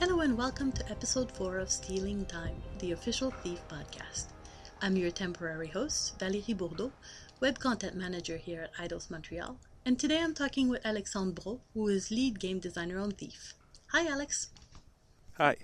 Hello 0.00 0.20
and 0.20 0.36
welcome 0.36 0.72
to 0.72 0.90
episode 0.90 1.30
4 1.30 1.58
of 1.58 1.70
Stealing 1.70 2.26
Time, 2.26 2.60
the 2.80 2.90
official 2.90 3.30
Thief 3.30 3.60
podcast. 3.68 4.26
I'm 4.82 4.96
your 4.96 5.12
temporary 5.12 5.68
host, 5.68 6.18
Valérie 6.18 6.56
Bourdeau, 6.56 6.90
web 7.38 7.60
content 7.60 7.94
manager 7.94 8.36
here 8.36 8.62
at 8.62 8.74
Eidos 8.74 9.08
Montreal, 9.08 9.56
and 9.86 9.96
today 9.96 10.20
I'm 10.20 10.34
talking 10.34 10.68
with 10.68 10.84
Alexandre 10.84 11.40
Breault, 11.40 11.60
who 11.74 11.86
is 11.86 12.10
lead 12.10 12.40
game 12.40 12.58
designer 12.58 12.98
on 12.98 13.12
Thief. 13.12 13.54
Hi, 13.92 14.04
Alex. 14.08 14.48
Hi. 15.38 15.56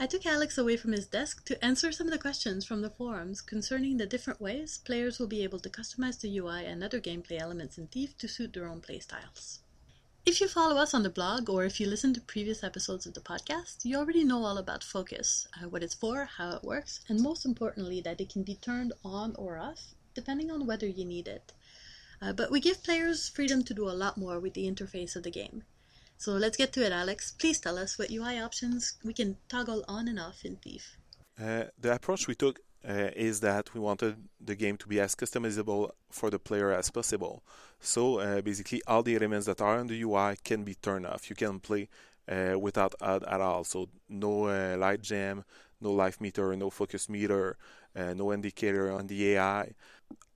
I 0.00 0.08
took 0.08 0.26
Alex 0.26 0.58
away 0.58 0.76
from 0.76 0.90
his 0.90 1.06
desk 1.06 1.44
to 1.44 1.64
answer 1.64 1.92
some 1.92 2.08
of 2.08 2.12
the 2.12 2.18
questions 2.18 2.64
from 2.64 2.82
the 2.82 2.90
forums 2.90 3.40
concerning 3.40 3.98
the 3.98 4.06
different 4.06 4.40
ways 4.40 4.78
players 4.78 5.20
will 5.20 5.28
be 5.28 5.44
able 5.44 5.60
to 5.60 5.70
customize 5.70 6.20
the 6.20 6.38
UI 6.38 6.66
and 6.66 6.82
other 6.82 7.00
gameplay 7.00 7.40
elements 7.40 7.78
in 7.78 7.86
Thief 7.86 8.18
to 8.18 8.26
suit 8.26 8.52
their 8.52 8.66
own 8.66 8.80
playstyles. 8.80 9.60
If 10.26 10.40
you 10.40 10.48
follow 10.48 10.78
us 10.80 10.94
on 10.94 11.02
the 11.02 11.10
blog 11.10 11.50
or 11.50 11.66
if 11.66 11.78
you 11.78 11.86
listen 11.86 12.14
to 12.14 12.20
previous 12.22 12.64
episodes 12.64 13.04
of 13.04 13.12
the 13.12 13.20
podcast, 13.20 13.84
you 13.84 13.98
already 13.98 14.24
know 14.24 14.42
all 14.42 14.56
about 14.56 14.82
focus, 14.82 15.46
uh, 15.54 15.68
what 15.68 15.82
it's 15.82 15.92
for, 15.92 16.24
how 16.24 16.52
it 16.56 16.64
works, 16.64 17.00
and 17.10 17.20
most 17.20 17.44
importantly, 17.44 18.00
that 18.00 18.22
it 18.22 18.30
can 18.30 18.42
be 18.42 18.54
turned 18.54 18.94
on 19.04 19.34
or 19.36 19.58
off 19.58 19.94
depending 20.14 20.50
on 20.50 20.64
whether 20.64 20.86
you 20.86 21.04
need 21.04 21.28
it. 21.28 21.52
Uh, 22.22 22.32
but 22.32 22.50
we 22.50 22.58
give 22.58 22.82
players 22.82 23.28
freedom 23.28 23.62
to 23.64 23.74
do 23.74 23.86
a 23.86 23.92
lot 23.92 24.16
more 24.16 24.40
with 24.40 24.54
the 24.54 24.64
interface 24.66 25.14
of 25.14 25.24
the 25.24 25.30
game. 25.30 25.64
So 26.16 26.32
let's 26.32 26.56
get 26.56 26.72
to 26.72 26.86
it, 26.86 26.92
Alex. 26.92 27.34
Please 27.38 27.60
tell 27.60 27.76
us 27.76 27.98
what 27.98 28.10
UI 28.10 28.38
options 28.38 28.96
we 29.04 29.12
can 29.12 29.36
toggle 29.50 29.84
on 29.86 30.08
and 30.08 30.18
off 30.18 30.42
in 30.42 30.56
Thief. 30.56 30.96
Uh, 31.38 31.64
the 31.78 31.92
approach 31.92 32.26
we 32.26 32.34
took 32.34 32.60
uh, 32.86 33.10
is 33.16 33.40
that 33.40 33.72
we 33.74 33.80
wanted 33.80 34.16
the 34.40 34.54
game 34.54 34.76
to 34.76 34.88
be 34.88 35.00
as 35.00 35.14
customizable 35.14 35.90
for 36.10 36.30
the 36.30 36.38
player 36.38 36.72
as 36.72 36.90
possible. 36.90 37.42
So 37.80 38.18
uh, 38.18 38.40
basically, 38.42 38.82
all 38.86 39.02
the 39.02 39.16
elements 39.16 39.46
that 39.46 39.60
are 39.60 39.78
on 39.78 39.86
the 39.86 40.02
UI 40.02 40.36
can 40.44 40.64
be 40.64 40.74
turned 40.74 41.06
off. 41.06 41.30
You 41.30 41.36
can 41.36 41.60
play 41.60 41.88
uh, 42.28 42.58
without 42.58 42.94
HUD 43.00 43.24
at 43.24 43.40
all. 43.40 43.64
So 43.64 43.88
no 44.08 44.46
uh, 44.46 44.76
light 44.78 45.02
gem, 45.02 45.44
no 45.80 45.92
life 45.92 46.20
meter, 46.20 46.54
no 46.56 46.70
focus 46.70 47.08
meter, 47.08 47.56
uh, 47.96 48.14
no 48.14 48.32
indicator 48.32 48.90
on 48.90 49.06
the 49.06 49.34
AI. 49.34 49.74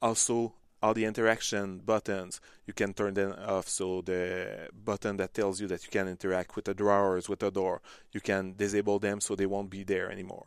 Also, 0.00 0.54
all 0.82 0.94
the 0.94 1.04
interaction 1.04 1.78
buttons 1.78 2.40
you 2.66 2.72
can 2.72 2.94
turn 2.94 3.14
them 3.14 3.34
off 3.46 3.68
so 3.68 4.00
the 4.02 4.68
button 4.84 5.16
that 5.16 5.34
tells 5.34 5.60
you 5.60 5.66
that 5.66 5.82
you 5.84 5.90
can 5.90 6.06
interact 6.06 6.54
with 6.54 6.66
the 6.66 6.74
drawers 6.74 7.28
with 7.28 7.40
the 7.40 7.50
door 7.50 7.82
you 8.12 8.20
can 8.20 8.54
disable 8.56 8.98
them 8.98 9.20
so 9.20 9.34
they 9.34 9.46
won't 9.46 9.70
be 9.70 9.82
there 9.82 10.10
anymore 10.10 10.46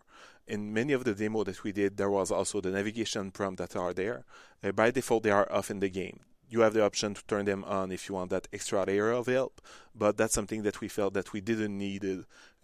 in 0.53 0.73
many 0.79 0.93
of 0.93 1.03
the 1.03 1.15
demo 1.21 1.43
that 1.43 1.63
we 1.63 1.71
did 1.71 1.91
there 1.97 2.09
was 2.17 2.29
also 2.31 2.55
the 2.61 2.71
navigation 2.79 3.31
prompt 3.31 3.57
that 3.59 3.75
are 3.75 3.93
there. 4.01 4.19
Uh, 4.63 4.71
by 4.71 4.91
default 4.91 5.23
they 5.23 5.31
are 5.39 5.49
off 5.51 5.71
in 5.71 5.79
the 5.79 5.89
game. 5.89 6.19
You 6.53 6.59
have 6.65 6.73
the 6.73 6.83
option 6.83 7.13
to 7.13 7.23
turn 7.31 7.45
them 7.45 7.63
on 7.63 7.85
if 7.93 8.01
you 8.09 8.15
want 8.15 8.29
that 8.31 8.49
extra 8.51 8.83
layer 8.83 9.11
of 9.11 9.27
help 9.27 9.61
but 9.95 10.17
that's 10.17 10.33
something 10.33 10.63
that 10.63 10.81
we 10.81 10.87
felt 10.87 11.13
that 11.13 11.33
we 11.33 11.41
didn't 11.41 11.77
need 11.77 12.03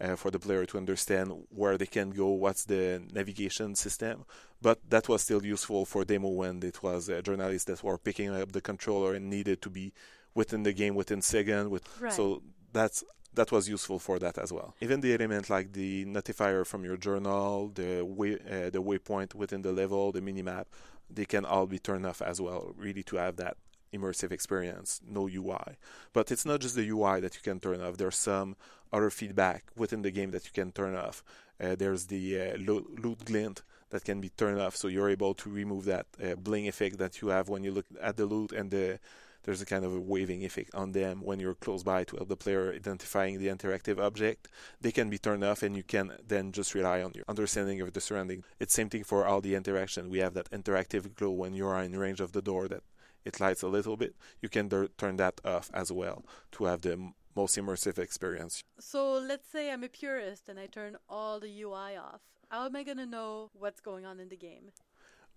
uh, 0.00 0.16
for 0.16 0.30
the 0.30 0.38
player 0.38 0.64
to 0.66 0.78
understand 0.78 1.32
where 1.60 1.76
they 1.76 1.86
can 1.86 2.10
go 2.10 2.28
what's 2.30 2.64
the 2.64 3.02
navigation 3.12 3.74
system. 3.74 4.24
But 4.60 4.78
that 4.90 5.08
was 5.08 5.22
still 5.22 5.44
useful 5.44 5.84
for 5.84 6.04
demo 6.04 6.28
when 6.28 6.62
it 6.62 6.82
was 6.82 7.08
uh, 7.08 7.20
journalists 7.22 7.66
that 7.70 7.82
were 7.82 7.98
picking 7.98 8.30
up 8.30 8.52
the 8.52 8.60
controller 8.60 9.14
and 9.14 9.30
needed 9.30 9.62
to 9.62 9.70
be 9.70 9.92
within 10.34 10.62
the 10.62 10.72
game 10.72 10.94
within 10.94 11.22
second 11.22 11.70
with 11.70 11.84
Right. 12.00 12.12
so 12.12 12.42
that's 12.72 13.04
that 13.34 13.52
was 13.52 13.68
useful 13.68 13.98
for 13.98 14.18
that 14.18 14.38
as 14.38 14.52
well. 14.52 14.74
Even 14.80 15.00
the 15.00 15.14
element 15.14 15.48
like 15.50 15.72
the 15.72 16.04
notifier 16.06 16.66
from 16.66 16.84
your 16.84 16.96
journal, 16.96 17.70
the 17.74 18.02
way, 18.02 18.34
uh, 18.34 18.70
the 18.70 18.82
waypoint 18.82 19.34
within 19.34 19.62
the 19.62 19.72
level, 19.72 20.12
the 20.12 20.20
minimap, 20.20 20.64
they 21.10 21.24
can 21.24 21.44
all 21.44 21.66
be 21.66 21.78
turned 21.78 22.06
off 22.06 22.20
as 22.22 22.40
well, 22.40 22.74
really 22.76 23.02
to 23.04 23.16
have 23.16 23.36
that 23.36 23.56
immersive 23.92 24.32
experience, 24.32 25.00
no 25.06 25.28
UI. 25.28 25.76
But 26.12 26.30
it's 26.30 26.44
not 26.44 26.60
just 26.60 26.76
the 26.76 26.88
UI 26.88 27.20
that 27.20 27.34
you 27.34 27.40
can 27.42 27.60
turn 27.60 27.80
off. 27.80 27.96
There's 27.96 28.16
some 28.16 28.56
other 28.92 29.10
feedback 29.10 29.64
within 29.76 30.02
the 30.02 30.10
game 30.10 30.30
that 30.32 30.44
you 30.44 30.50
can 30.52 30.72
turn 30.72 30.94
off. 30.94 31.22
Uh, 31.60 31.74
there's 31.74 32.06
the 32.06 32.40
uh, 32.40 32.56
loot 32.56 33.24
glint 33.24 33.62
that 33.90 34.04
can 34.04 34.20
be 34.20 34.28
turned 34.28 34.60
off, 34.60 34.76
so 34.76 34.88
you're 34.88 35.08
able 35.08 35.34
to 35.34 35.50
remove 35.50 35.84
that 35.86 36.06
uh, 36.22 36.34
bling 36.34 36.68
effect 36.68 36.98
that 36.98 37.20
you 37.20 37.28
have 37.28 37.48
when 37.48 37.64
you 37.64 37.70
look 37.70 37.86
at 38.00 38.16
the 38.16 38.26
loot, 38.26 38.52
and 38.52 38.70
the 38.70 38.98
there's 39.42 39.62
a 39.62 39.66
kind 39.66 39.84
of 39.84 39.94
a 39.94 40.00
waving 40.00 40.44
effect 40.44 40.74
on 40.74 40.92
them 40.92 41.20
when 41.22 41.40
you're 41.40 41.54
close 41.54 41.82
by 41.82 42.04
to 42.04 42.16
help 42.16 42.28
the 42.28 42.36
player 42.36 42.72
identifying 42.74 43.38
the 43.38 43.48
interactive 43.48 43.98
object. 43.98 44.48
They 44.80 44.92
can 44.92 45.08
be 45.08 45.18
turned 45.18 45.44
off, 45.44 45.62
and 45.62 45.76
you 45.76 45.82
can 45.82 46.12
then 46.26 46.52
just 46.52 46.74
rely 46.74 47.02
on 47.02 47.12
your 47.14 47.24
understanding 47.28 47.80
of 47.80 47.92
the 47.92 48.00
surrounding. 48.00 48.44
It's 48.58 48.74
same 48.74 48.90
thing 48.90 49.04
for 49.04 49.26
all 49.26 49.40
the 49.40 49.54
interaction. 49.54 50.10
We 50.10 50.18
have 50.18 50.34
that 50.34 50.50
interactive 50.50 51.14
glow 51.14 51.30
when 51.30 51.54
you 51.54 51.66
are 51.66 51.82
in 51.82 51.98
range 51.98 52.20
of 52.20 52.32
the 52.32 52.42
door 52.42 52.68
that 52.68 52.82
it 53.24 53.40
lights 53.40 53.62
a 53.62 53.68
little 53.68 53.96
bit. 53.96 54.14
You 54.40 54.48
can 54.48 54.68
turn 54.96 55.16
that 55.16 55.40
off 55.44 55.70
as 55.74 55.90
well 55.92 56.24
to 56.52 56.64
have 56.64 56.82
the 56.82 57.12
most 57.34 57.56
immersive 57.56 57.98
experience. 57.98 58.64
So 58.80 59.12
let's 59.14 59.48
say 59.50 59.70
I'm 59.70 59.84
a 59.84 59.88
purist 59.88 60.48
and 60.48 60.58
I 60.58 60.66
turn 60.66 60.96
all 61.08 61.38
the 61.38 61.62
UI 61.62 61.96
off. 61.96 62.20
How 62.48 62.66
am 62.66 62.74
I 62.74 62.82
going 62.82 62.96
to 62.98 63.06
know 63.06 63.50
what's 63.52 63.80
going 63.80 64.06
on 64.06 64.18
in 64.18 64.28
the 64.28 64.36
game? 64.36 64.72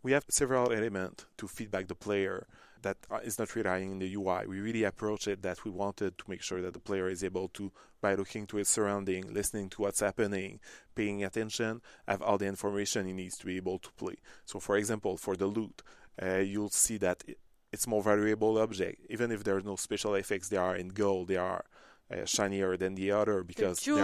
We 0.04 0.12
have 0.14 0.26
several 0.30 0.72
elements 0.72 1.26
to 1.38 1.48
feedback 1.48 1.88
the 1.88 1.96
player 1.96 2.48
that 2.82 2.98
is 3.24 3.38
not 3.38 3.54
relying 3.56 3.92
on 3.92 4.00
the 4.00 4.14
UI. 4.16 4.48
We 4.48 4.60
really 4.60 4.84
approach 4.84 5.28
it 5.28 5.42
that 5.44 5.64
we 5.64 5.72
wanted 5.72 6.18
to 6.18 6.24
make 6.28 6.42
sure 6.42 6.62
that 6.62 6.74
the 6.74 6.80
player 6.80 7.10
is 7.10 7.24
able 7.24 7.48
to, 7.50 7.72
by 8.02 8.16
looking 8.16 8.48
to 8.48 8.58
his 8.58 8.70
surrounding, 8.70 9.32
listening 9.34 9.70
to 9.70 9.84
what's 9.84 10.00
happening, 10.00 10.60
paying 10.96 11.24
attention, 11.24 11.82
have 12.08 12.22
all 12.22 12.38
the 12.38 12.48
information 12.48 13.06
he 13.06 13.14
needs 13.14 13.38
to 13.38 13.46
be 13.46 13.58
able 13.58 13.78
to 13.80 13.92
play. 13.92 14.16
So, 14.46 14.60
for 14.60 14.78
example, 14.78 15.18
for 15.18 15.36
the 15.36 15.46
loot, 15.46 15.84
uh, 16.22 16.38
you'll 16.38 16.70
see 16.70 16.98
that 16.98 17.24
it, 17.28 17.38
it's 17.72 17.88
more 17.88 18.04
valuable 18.04 18.58
object. 18.58 19.06
Even 19.10 19.32
if 19.32 19.44
there's 19.44 19.64
no 19.64 19.76
special 19.76 20.16
effects, 20.16 20.50
they 20.50 20.58
are 20.58 20.76
in 20.76 20.90
gold. 20.90 21.28
They 21.28 21.38
are 21.38 21.64
uh, 22.12 22.26
shinier 22.26 22.78
than 22.78 22.96
the 22.96 23.12
other 23.12 23.44
because 23.44 23.80
they 23.80 23.92
are- 23.92 23.96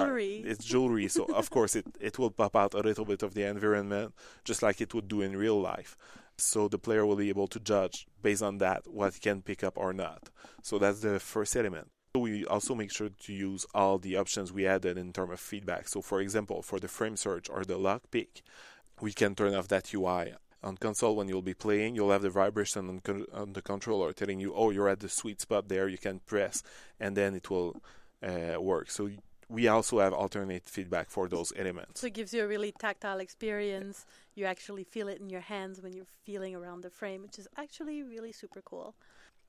it's 0.46 0.66
jewelry. 0.66 1.08
So 1.08 1.26
of 1.26 1.50
course 1.56 1.76
it, 1.76 1.86
it 2.00 2.18
will 2.20 2.32
pop 2.32 2.56
out 2.56 2.74
a 2.74 2.80
little 2.80 3.06
bit 3.06 3.24
of 3.24 3.34
the 3.34 3.44
environment, 3.44 4.14
just 4.46 4.62
like 4.64 4.80
it 4.82 4.94
would 4.94 5.08
do 5.08 5.22
in 5.22 5.36
real 5.36 5.60
life. 5.60 5.98
So 6.38 6.68
the 6.68 6.78
player 6.78 7.06
will 7.06 7.16
be 7.16 7.30
able 7.30 7.48
to 7.48 7.60
judge 7.60 8.08
based 8.22 8.44
on 8.44 8.60
that 8.60 8.88
what 8.88 9.14
he 9.16 9.20
can 9.20 9.42
pick 9.42 9.64
up 9.64 9.78
or 9.78 9.92
not. 9.94 10.30
So 10.62 10.78
that's 10.78 11.00
the 11.02 11.20
first 11.20 11.56
element. 11.56 11.88
We 12.16 12.46
also 12.46 12.74
make 12.76 12.92
sure 12.92 13.10
to 13.10 13.34
use 13.34 13.66
all 13.74 13.98
the 13.98 14.16
options 14.18 14.52
we 14.54 14.66
added 14.68 14.98
in 14.98 15.14
terms 15.14 15.34
of 15.34 15.40
feedback. 15.40 15.88
So 15.88 16.02
for 16.02 16.22
example, 16.22 16.62
for 16.62 16.80
the 16.80 16.88
frame 16.88 17.18
search 17.18 17.50
or 17.50 17.64
the 17.64 17.78
lock 17.78 18.04
pick, 18.12 18.42
we 19.02 19.14
can 19.14 19.36
turn 19.36 19.54
off 19.56 19.68
that 19.70 19.94
UI. 19.94 20.34
On 20.64 20.76
console, 20.76 21.16
when 21.16 21.28
you'll 21.28 21.42
be 21.42 21.54
playing, 21.54 21.96
you'll 21.96 22.12
have 22.12 22.24
the 22.24 22.30
vibration 22.30 22.90
on, 22.90 23.00
con- 23.00 23.26
on 23.34 23.54
the 23.54 23.62
controller 23.62 24.12
telling 24.12 24.40
you, 24.40 24.54
"Oh, 24.54 24.72
you're 24.72 24.90
at 24.90 25.00
the 25.00 25.10
sweet 25.10 25.40
spot 25.42 25.70
there. 25.70 25.88
You 25.88 25.98
can 25.98 26.20
press, 26.20 26.64
and 27.00 27.16
then 27.16 27.36
it 27.36 27.50
will 27.50 27.82
uh, 28.24 28.60
work." 28.60 28.90
So 28.90 29.10
we 29.50 29.68
also 29.68 30.00
have 30.00 30.14
alternate 30.14 30.68
feedback 30.68 31.10
for 31.10 31.30
those 31.30 31.54
elements. 31.56 32.02
So 32.02 32.08
it 32.08 32.14
gives 32.14 32.34
you 32.34 32.44
a 32.44 32.48
really 32.48 32.74
tactile 32.74 33.20
experience. 33.20 34.06
You 34.36 34.46
actually 34.46 34.84
feel 34.84 35.08
it 35.08 35.20
in 35.20 35.30
your 35.30 35.42
hands 35.42 35.82
when 35.82 35.94
you're 35.94 36.12
feeling 36.24 36.56
around 36.56 36.82
the 36.82 36.90
frame, 36.90 37.22
which 37.22 37.40
is 37.40 37.48
actually 37.56 38.04
really 38.04 38.32
super 38.32 38.62
cool. 38.62 38.96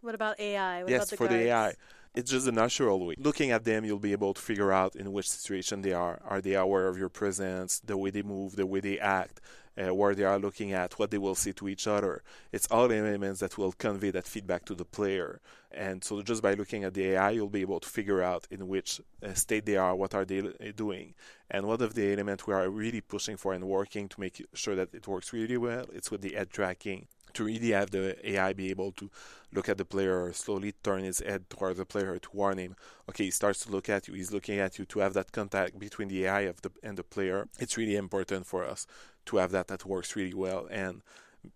What 0.01 0.15
about 0.15 0.39
AI? 0.39 0.83
What 0.83 0.91
yes, 0.91 1.01
about 1.01 1.11
the 1.11 1.17
for 1.17 1.29
the 1.29 1.49
AI, 1.49 1.75
it's 2.15 2.31
just 2.31 2.47
a 2.47 2.53
natural 2.53 3.05
way. 3.05 3.17
Looking 3.19 3.51
at 3.51 3.65
them, 3.65 3.85
you'll 3.85 3.99
be 3.99 4.13
able 4.13 4.33
to 4.33 4.41
figure 4.41 4.73
out 4.73 4.95
in 4.95 5.13
which 5.13 5.29
situation 5.29 5.83
they 5.83 5.93
are. 5.93 6.21
Are 6.25 6.41
they 6.41 6.55
aware 6.55 6.87
of 6.89 6.97
your 6.97 7.09
presence, 7.09 7.81
the 7.81 7.97
way 7.97 8.11
they 8.11 8.23
move, 8.23 8.57
the 8.57 8.67
way 8.67 8.81
they 8.81 8.99
act, 8.99 9.41
uh, 9.77 9.93
where 9.93 10.15
they 10.15 10.25
are 10.25 10.39
looking 10.39 10.73
at, 10.73 10.99
what 10.99 11.11
they 11.11 11.19
will 11.19 11.35
say 11.35 11.51
to 11.53 11.69
each 11.69 11.89
other? 11.89 12.23
It's 12.53 12.69
all 12.69 12.93
elements 12.93 13.41
that 13.41 13.59
will 13.59 13.73
convey 13.73 14.11
that 14.13 14.27
feedback 14.27 14.65
to 14.67 14.75
the 14.75 14.85
player. 14.85 15.41
And 15.73 16.03
so, 16.05 16.23
just 16.23 16.43
by 16.43 16.55
looking 16.55 16.85
at 16.85 16.95
the 16.95 17.11
AI, 17.11 17.31
you'll 17.31 17.49
be 17.49 17.63
able 17.63 17.81
to 17.81 17.89
figure 17.89 18.23
out 18.23 18.47
in 18.51 18.69
which 18.69 19.01
uh, 19.23 19.35
state 19.35 19.67
they 19.67 19.77
are, 19.77 19.97
what 19.97 20.15
are 20.15 20.25
they 20.25 20.39
uh, 20.39 20.73
doing. 20.77 21.15
And 21.51 21.67
one 21.67 21.83
of 21.83 21.95
the 21.95 22.13
elements 22.13 22.47
we 22.47 22.55
are 22.55 22.71
really 22.71 23.01
pushing 23.01 23.37
for 23.37 23.53
and 23.53 23.65
working 23.65 24.09
to 24.09 24.21
make 24.21 24.47
sure 24.55 24.77
that 24.77 24.95
it 24.95 25.09
works 25.09 25.33
really 25.33 25.57
well, 25.57 25.87
it's 25.93 26.11
with 26.11 26.21
the 26.21 26.35
head 26.35 26.51
tracking 26.51 27.09
to 27.35 27.45
really 27.45 27.71
have 27.71 27.91
the 27.91 28.17
AI 28.29 28.53
be 28.53 28.71
able 28.71 28.93
to 28.93 29.11
look 29.53 29.69
at 29.69 29.79
the 29.79 29.85
player, 29.85 30.33
slowly 30.33 30.73
turn 30.83 31.03
his 31.05 31.21
head 31.21 31.49
towards 31.51 31.79
the 31.79 31.87
player 31.87 32.19
to 32.19 32.29
warn 32.33 32.59
him. 32.59 32.77
Okay, 33.09 33.25
he 33.25 33.31
starts 33.31 33.61
to 33.65 33.71
look 33.71 33.89
at 33.89 34.09
you. 34.09 34.15
He's 34.15 34.33
looking 34.33 34.59
at 34.59 34.79
you 34.79 34.85
to 34.87 34.99
have 35.01 35.15
that 35.15 35.33
contact 35.33 35.79
between 35.79 36.09
the 36.09 36.25
AI 36.27 36.41
of 36.43 36.61
the 36.63 36.71
and 36.83 36.99
the 36.99 37.05
player. 37.05 37.49
It's 37.59 37.77
really 37.77 37.97
important 37.97 38.47
for 38.47 38.65
us 38.65 38.87
to 39.27 39.37
have 39.39 39.51
that 39.53 39.69
that 39.69 39.85
works 39.87 40.17
really 40.17 40.35
well 40.35 40.67
and 40.71 41.03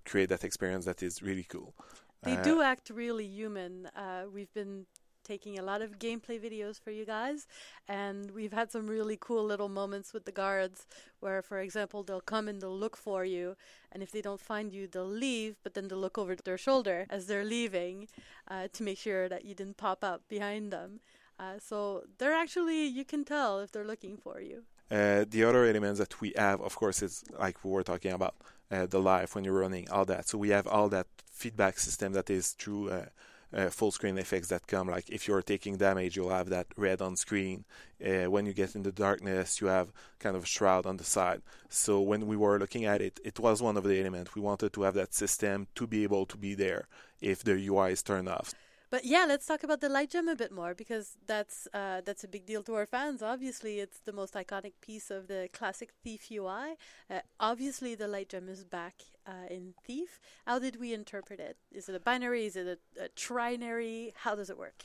create 0.05 0.29
that 0.31 0.45
experience 0.45 0.85
that 0.85 1.03
is 1.03 1.23
really 1.23 1.45
cool. 1.45 1.75
They 2.23 2.37
Uh, 2.37 2.43
do 2.43 2.63
act 2.63 2.91
really 2.91 3.27
human. 3.27 3.87
Uh, 3.87 4.25
we've 4.33 4.53
been 4.55 4.87
taking 5.25 5.59
a 5.59 5.63
lot 5.63 5.83
of 5.83 5.99
gameplay 5.99 6.41
videos 6.41 6.81
for 6.81 6.91
you 6.91 7.05
guys, 7.05 7.47
and 7.89 8.31
we've 8.31 8.53
had 8.53 8.71
some 8.71 8.87
really 8.87 9.19
cool 9.21 9.45
little 9.45 9.69
moments 9.69 10.13
with 10.13 10.25
the 10.25 10.33
guards 10.33 10.87
where, 11.21 11.43
for 11.43 11.59
example, 11.61 12.03
they'll 12.03 12.21
come 12.21 12.49
and 12.49 12.61
they'll 12.61 12.77
look 12.77 12.97
for 12.97 13.25
you, 13.25 13.57
and 13.91 14.03
if 14.03 14.11
they 14.11 14.23
don't 14.23 14.41
find 14.41 14.73
you, 14.73 14.87
they'll 14.87 15.07
leave, 15.07 15.57
but 15.63 15.75
then 15.75 15.89
they'll 15.89 15.99
look 15.99 16.19
over 16.19 16.35
their 16.35 16.59
shoulder 16.59 17.07
as 17.11 17.27
they're 17.27 17.45
leaving 17.45 18.09
uh, 18.49 18.69
to 18.73 18.83
make 18.83 18.99
sure 18.99 19.29
that 19.29 19.45
you 19.45 19.55
didn't 19.55 19.77
pop 19.77 20.03
up 20.03 20.23
behind 20.29 20.73
them. 20.73 21.01
Uh, 21.39 21.59
so 21.59 22.03
they're 22.19 22.35
actually, 22.35 22.87
you 22.87 23.05
can 23.05 23.25
tell 23.25 23.59
if 23.61 23.73
they're 23.73 23.85
looking 23.85 24.17
for 24.17 24.41
you. 24.41 24.63
Uh, 24.91 25.25
the 25.29 25.43
other 25.43 25.65
elements 25.65 25.99
that 25.99 26.21
we 26.21 26.33
have, 26.37 26.61
of 26.61 26.77
course, 26.77 27.03
is 27.03 27.25
like 27.39 27.65
we 27.65 27.71
were 27.71 27.83
talking 27.83 28.13
about 28.13 28.35
uh, 28.71 28.85
the 28.87 29.01
live 29.01 29.35
when 29.35 29.43
you're 29.43 29.59
running, 29.59 29.89
all 29.91 30.05
that. 30.05 30.29
So 30.29 30.37
we 30.37 30.51
have 30.51 30.67
all 30.67 30.89
that 30.91 31.07
feedback 31.31 31.79
system 31.79 32.13
that 32.13 32.29
is 32.29 32.51
through 32.51 32.91
uh, 32.91 33.07
uh, 33.55 33.69
full 33.69 33.91
screen 33.91 34.19
effects 34.19 34.49
that 34.49 34.67
come. 34.67 34.89
Like 34.89 35.09
if 35.11 35.29
you're 35.29 35.43
taking 35.43 35.77
damage, 35.77 36.17
you'll 36.17 36.31
have 36.31 36.49
that 36.51 36.67
red 36.77 37.03
on 37.03 37.17
screen. 37.17 37.65
Uh, 38.05 38.31
when 38.31 38.47
you 38.47 38.53
get 38.53 38.75
in 38.75 38.83
the 38.83 38.93
darkness, 38.93 39.61
you 39.61 39.69
have 39.69 39.89
kind 40.19 40.37
of 40.37 40.45
a 40.45 40.47
shroud 40.47 40.87
on 40.87 40.97
the 40.97 41.05
side. 41.05 41.43
So 41.69 42.01
when 42.01 42.27
we 42.27 42.37
were 42.37 42.59
looking 42.59 42.85
at 42.85 43.01
it, 43.01 43.21
it 43.25 43.39
was 43.39 43.63
one 43.63 43.77
of 43.77 43.85
the 43.85 44.01
elements. 44.01 44.35
We 44.35 44.43
wanted 44.43 44.73
to 44.73 44.83
have 44.83 44.95
that 44.95 45.15
system 45.15 45.67
to 45.75 45.87
be 45.87 46.03
able 46.03 46.27
to 46.27 46.37
be 46.37 46.55
there 46.55 46.87
if 47.21 47.45
the 47.45 47.53
UI 47.53 47.93
is 47.93 48.03
turned 48.03 48.29
off. 48.29 48.55
But 48.93 49.06
yeah, 49.06 49.25
let's 49.27 49.47
talk 49.47 49.65
about 49.65 49.81
the 49.81 49.89
light 49.89 50.11
gem 50.11 50.29
a 50.29 50.37
bit 50.37 50.53
more 50.53 50.75
because 50.75 51.17
that's 51.27 51.67
uh, 51.73 52.03
that's 52.05 52.25
a 52.25 52.29
big 52.29 52.44
deal 52.44 52.62
to 52.65 52.75
our 52.75 52.85
fans. 52.85 53.23
Obviously, 53.23 53.81
it's 53.81 54.00
the 54.00 54.12
most 54.12 54.35
iconic 54.35 54.75
piece 54.83 55.11
of 55.11 55.29
the 55.29 55.49
classic 55.55 55.94
Thief 56.05 56.29
UI. 56.31 56.77
Uh, 57.09 57.21
obviously, 57.41 57.94
the 57.94 58.06
light 58.06 58.29
gem 58.29 58.50
is 58.50 58.65
back 58.65 58.97
uh, 59.27 59.49
in 59.49 59.73
Thief. 59.87 60.21
How 60.47 60.59
did 60.59 60.79
we 60.79 60.93
interpret 60.93 61.41
it? 61.41 61.56
Is 61.71 61.89
it 61.89 61.94
a 61.94 62.00
binary? 62.00 62.44
Is 62.44 62.55
it 62.55 62.67
a, 62.67 63.05
a 63.05 63.09
trinary? 63.09 64.12
How 64.15 64.35
does 64.35 64.50
it 64.50 64.59
work? 64.59 64.85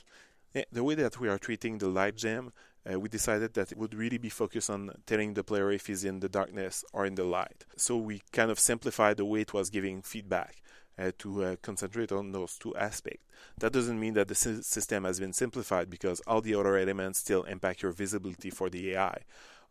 Yeah, 0.54 0.64
the 0.72 0.82
way 0.82 0.94
that 0.94 1.20
we 1.20 1.28
are 1.28 1.38
treating 1.38 1.76
the 1.76 1.88
light 1.88 2.16
gem, 2.16 2.54
uh, 2.90 2.98
we 2.98 3.10
decided 3.10 3.52
that 3.52 3.72
it 3.72 3.76
would 3.76 3.92
really 3.92 4.16
be 4.16 4.30
focused 4.30 4.70
on 4.70 4.90
telling 5.04 5.34
the 5.34 5.44
player 5.44 5.70
if 5.70 5.86
he's 5.86 6.04
in 6.04 6.20
the 6.20 6.30
darkness 6.30 6.82
or 6.94 7.04
in 7.04 7.14
the 7.14 7.24
light. 7.24 7.66
So 7.76 7.98
we 7.98 8.22
kind 8.32 8.50
of 8.50 8.58
simplified 8.58 9.18
the 9.18 9.26
way 9.26 9.42
it 9.42 9.52
was 9.52 9.68
giving 9.68 10.00
feedback 10.00 10.62
uh, 10.98 11.12
to 11.18 11.44
uh, 11.44 11.56
concentrate 11.62 12.12
on 12.12 12.32
those 12.32 12.58
two 12.58 12.74
aspects. 12.76 13.24
That 13.58 13.72
doesn't 13.72 13.98
mean 13.98 14.14
that 14.14 14.28
the 14.28 14.34
sy- 14.34 14.60
system 14.60 15.04
has 15.04 15.20
been 15.20 15.32
simplified 15.32 15.90
because 15.90 16.20
all 16.26 16.40
the 16.40 16.54
other 16.54 16.76
elements 16.76 17.20
still 17.20 17.44
impact 17.44 17.82
your 17.82 17.92
visibility 17.92 18.50
for 18.50 18.68
the 18.68 18.92
AI. 18.92 19.22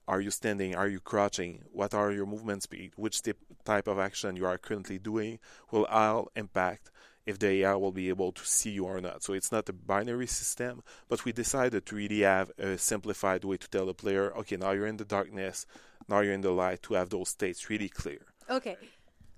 Are 0.08 0.22
you 0.22 0.32
standing? 0.32 0.74
Are 0.74 0.88
you 0.88 1.02
crouching? 1.02 1.64
What 1.72 1.94
are 1.94 2.12
your 2.12 2.26
movement 2.26 2.64
speed? 2.64 2.94
Which 2.96 3.22
type 3.66 3.88
of 3.88 4.00
action 4.00 4.38
you 4.38 4.46
are 4.46 4.58
currently 4.58 5.00
doing 5.00 5.40
will 5.70 5.86
all 5.86 6.32
impact 6.36 6.92
if 7.26 7.38
the 7.40 7.48
AI 7.48 7.76
will 7.76 7.92
be 7.92 8.08
able 8.08 8.32
to 8.32 8.46
see 8.46 8.70
you 8.70 8.86
or 8.86 9.02
not. 9.02 9.22
So 9.22 9.34
it's 9.34 9.52
not 9.52 9.68
a 9.68 9.74
binary 9.74 10.28
system, 10.28 10.82
but 11.10 11.26
we 11.26 11.34
decided 11.34 11.86
to 11.86 11.96
really 11.96 12.22
have 12.22 12.52
a 12.58 12.78
simplified 12.78 13.44
way 13.44 13.58
to 13.58 13.70
tell 13.70 13.86
the 13.86 13.94
player, 13.94 14.34
okay, 14.38 14.56
now 14.56 14.72
you're 14.72 14.88
in 14.88 14.96
the 14.96 15.04
darkness, 15.04 15.66
now 16.08 16.22
you're 16.22 16.34
in 16.34 16.42
the 16.42 16.52
light, 16.52 16.82
to 16.84 16.94
have 16.94 17.10
those 17.10 17.28
states 17.28 17.70
really 17.70 17.90
clear. 17.90 18.22
Okay. 18.50 18.78